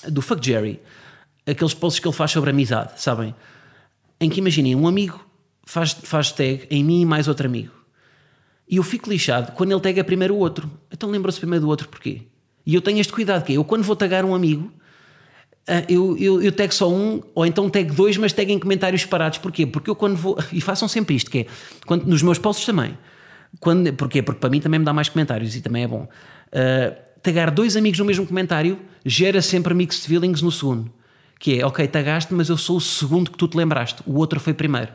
do 0.08 0.20
Fuck 0.22 0.44
Jerry, 0.44 0.80
aqueles 1.46 1.74
posts 1.74 2.00
que 2.00 2.08
ele 2.08 2.14
faz 2.14 2.30
sobre 2.30 2.50
amizade, 2.50 3.00
sabem? 3.00 3.34
Em 4.20 4.28
que 4.28 4.40
imaginem, 4.40 4.74
um 4.74 4.88
amigo 4.88 5.24
faz, 5.64 5.92
faz 5.92 6.32
tag 6.32 6.66
em 6.70 6.82
mim 6.82 7.02
e 7.02 7.06
mais 7.06 7.28
outro 7.28 7.46
amigo. 7.46 7.79
E 8.70 8.76
eu 8.76 8.84
fico 8.84 9.10
lixado 9.10 9.50
quando 9.52 9.72
ele 9.72 9.80
tega 9.80 10.04
primeiro 10.04 10.34
o 10.34 10.38
outro. 10.38 10.70
Então 10.92 11.10
lembra-se 11.10 11.40
primeiro 11.40 11.64
do 11.64 11.68
outro 11.68 11.88
porquê? 11.88 12.22
E 12.64 12.72
eu 12.72 12.80
tenho 12.80 13.00
este 13.00 13.12
cuidado 13.12 13.44
que 13.44 13.52
é, 13.52 13.56
eu 13.56 13.64
quando 13.64 13.82
vou 13.82 13.96
tagar 13.96 14.24
um 14.24 14.32
amigo, 14.32 14.70
ah, 15.66 15.84
eu, 15.88 16.16
eu, 16.16 16.40
eu 16.40 16.52
tag 16.52 16.72
só 16.72 16.88
um, 16.88 17.20
ou 17.34 17.44
então 17.44 17.68
tag 17.68 17.92
dois, 17.92 18.16
mas 18.16 18.32
tag 18.32 18.52
em 18.52 18.60
comentários 18.60 19.02
separados. 19.02 19.38
Porquê? 19.38 19.66
Porque 19.66 19.90
eu 19.90 19.96
quando 19.96 20.16
vou. 20.16 20.38
E 20.52 20.60
façam 20.60 20.86
sempre 20.86 21.16
isto, 21.16 21.28
que 21.28 21.40
é 21.40 21.46
quando, 21.84 22.04
nos 22.04 22.22
meus 22.22 22.38
posts 22.38 22.64
também. 22.64 22.96
Quando, 23.58 23.92
porquê? 23.94 24.22
Porque 24.22 24.38
para 24.38 24.48
mim 24.48 24.60
também 24.60 24.78
me 24.78 24.84
dá 24.84 24.92
mais 24.92 25.08
comentários 25.08 25.56
e 25.56 25.60
também 25.60 25.82
é 25.82 25.88
bom. 25.88 26.04
Uh, 26.52 26.96
tagar 27.20 27.50
dois 27.50 27.76
amigos 27.76 27.98
no 27.98 28.04
mesmo 28.04 28.24
comentário 28.24 28.78
gera 29.04 29.42
sempre 29.42 29.74
mixed 29.74 30.06
feelings 30.06 30.42
no 30.42 30.52
segundo. 30.52 30.92
Que 31.40 31.58
é, 31.58 31.66
ok, 31.66 31.88
tagaste, 31.88 32.32
mas 32.32 32.48
eu 32.48 32.56
sou 32.56 32.76
o 32.76 32.80
segundo 32.80 33.32
que 33.32 33.38
tu 33.38 33.48
te 33.48 33.56
lembraste, 33.56 34.00
o 34.06 34.16
outro 34.16 34.38
foi 34.38 34.54
primeiro. 34.54 34.92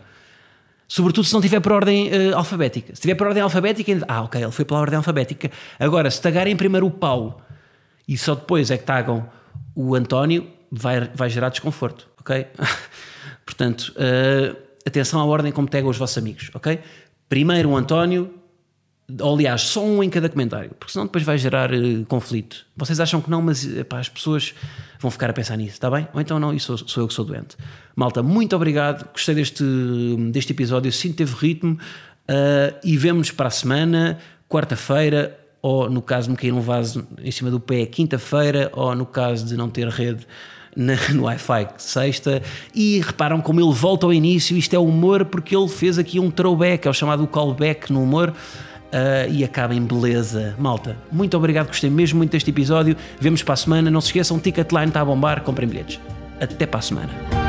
Sobretudo 0.87 1.25
se 1.25 1.33
não 1.33 1.41
tiver 1.41 1.59
por 1.59 1.71
ordem 1.71 2.09
uh, 2.09 2.37
alfabética. 2.37 2.95
Se 2.95 3.01
tiver 3.01 3.15
por 3.15 3.27
ordem 3.27 3.41
alfabética, 3.41 3.91
ainda... 3.91 4.05
ah, 4.07 4.21
ok, 4.23 4.41
ele 4.41 4.51
foi 4.51 4.65
pela 4.65 4.79
ordem 4.79 4.97
alfabética. 4.97 5.51
Agora, 5.79 6.09
se 6.11 6.21
tagarem 6.21 6.55
primeiro 6.55 6.85
o 6.85 6.91
Paulo 6.91 7.41
e 8.07 8.17
só 8.17 8.35
depois 8.35 8.69
é 8.69 8.77
que 8.77 8.83
tagam 8.83 9.23
o 9.75 9.95
António, 9.95 10.47
vai, 10.71 11.09
vai 11.13 11.29
gerar 11.29 11.49
desconforto, 11.49 12.07
ok? 12.19 12.47
Portanto, 13.45 13.93
uh, 13.95 14.55
atenção 14.85 15.19
à 15.19 15.25
ordem 15.25 15.51
como 15.51 15.67
tagam 15.67 15.89
os 15.89 15.97
vossos 15.97 16.17
amigos, 16.17 16.51
ok? 16.53 16.79
Primeiro 17.27 17.69
o 17.69 17.75
António, 17.75 18.33
ou, 19.21 19.35
aliás, 19.35 19.61
só 19.61 19.83
um 19.83 20.03
em 20.03 20.09
cada 20.09 20.27
comentário, 20.27 20.71
porque 20.79 20.91
senão 20.91 21.05
depois 21.05 21.23
vai 21.23 21.37
gerar 21.37 21.71
uh, 21.71 22.05
conflito. 22.07 22.65
Vocês 22.75 22.99
acham 22.99 23.21
que 23.21 23.29
não, 23.29 23.41
mas 23.41 23.65
epá, 23.65 23.99
as 23.99 24.09
pessoas 24.09 24.53
vão 24.99 25.11
ficar 25.11 25.29
a 25.29 25.33
pensar 25.33 25.57
nisso, 25.57 25.73
está 25.73 25.91
bem? 25.91 26.07
Ou 26.13 26.19
então 26.19 26.39
não, 26.39 26.53
isso 26.53 26.77
sou, 26.77 26.87
sou 26.87 27.03
eu 27.03 27.07
que 27.07 27.13
sou 27.13 27.23
doente. 27.23 27.55
Malta, 27.95 28.23
muito 28.23 28.55
obrigado, 28.55 29.07
gostei 29.11 29.35
deste, 29.35 29.63
deste 30.31 30.53
episódio, 30.53 30.91
sinto 30.91 31.11
que 31.11 31.17
teve 31.17 31.35
ritmo 31.35 31.73
uh, 31.73 32.75
e 32.83 32.97
vemo-nos 32.97 33.29
para 33.29 33.47
a 33.47 33.51
semana, 33.51 34.17
quarta-feira, 34.49 35.39
ou 35.61 35.89
no 35.89 36.01
caso 36.01 36.25
de 36.25 36.31
me 36.31 36.37
cair 36.37 36.51
um 36.51 36.61
vaso 36.61 37.07
em 37.23 37.31
cima 37.31 37.51
do 37.51 37.59
pé, 37.59 37.85
quinta-feira, 37.85 38.71
ou 38.73 38.95
no 38.95 39.05
caso 39.05 39.45
de 39.45 39.55
não 39.55 39.69
ter 39.69 39.87
rede 39.87 40.25
no 40.75 41.23
Wi-Fi 41.23 41.67
sexta 41.77 42.41
e 42.73 42.99
reparam 42.99 43.39
como 43.39 43.61
ele 43.61 43.73
volta 43.73 44.05
ao 44.05 44.13
início, 44.13 44.57
isto 44.57 44.75
é 44.75 44.79
humor 44.79 45.25
porque 45.25 45.55
ele 45.55 45.67
fez 45.67 45.97
aqui 45.97 46.19
um 46.19 46.29
throwback, 46.29 46.87
é 46.87 46.89
o 46.89 46.93
chamado 46.93 47.25
callback 47.27 47.93
no 47.93 48.03
humor 48.03 48.33
uh, 48.95 49.29
e 49.29 49.43
acaba 49.43 49.75
em 49.75 49.81
beleza. 49.81 50.55
Malta, 50.57 50.95
muito 51.11 51.35
obrigado, 51.35 51.67
gostei 51.67 51.89
mesmo 51.89 52.17
muito 52.17 52.31
deste 52.31 52.49
episódio. 52.49 52.95
Vemos 53.19 53.43
para 53.43 53.53
a 53.53 53.57
semana. 53.57 53.91
Não 53.91 54.01
se 54.01 54.07
esqueçam, 54.07 54.39
Ticketline 54.39 54.87
está 54.87 55.01
a 55.01 55.05
bombar, 55.05 55.41
comprem 55.41 55.67
bilhetes. 55.67 55.99
Até 56.39 56.65
para 56.65 56.79
a 56.79 56.81
semana. 56.81 57.44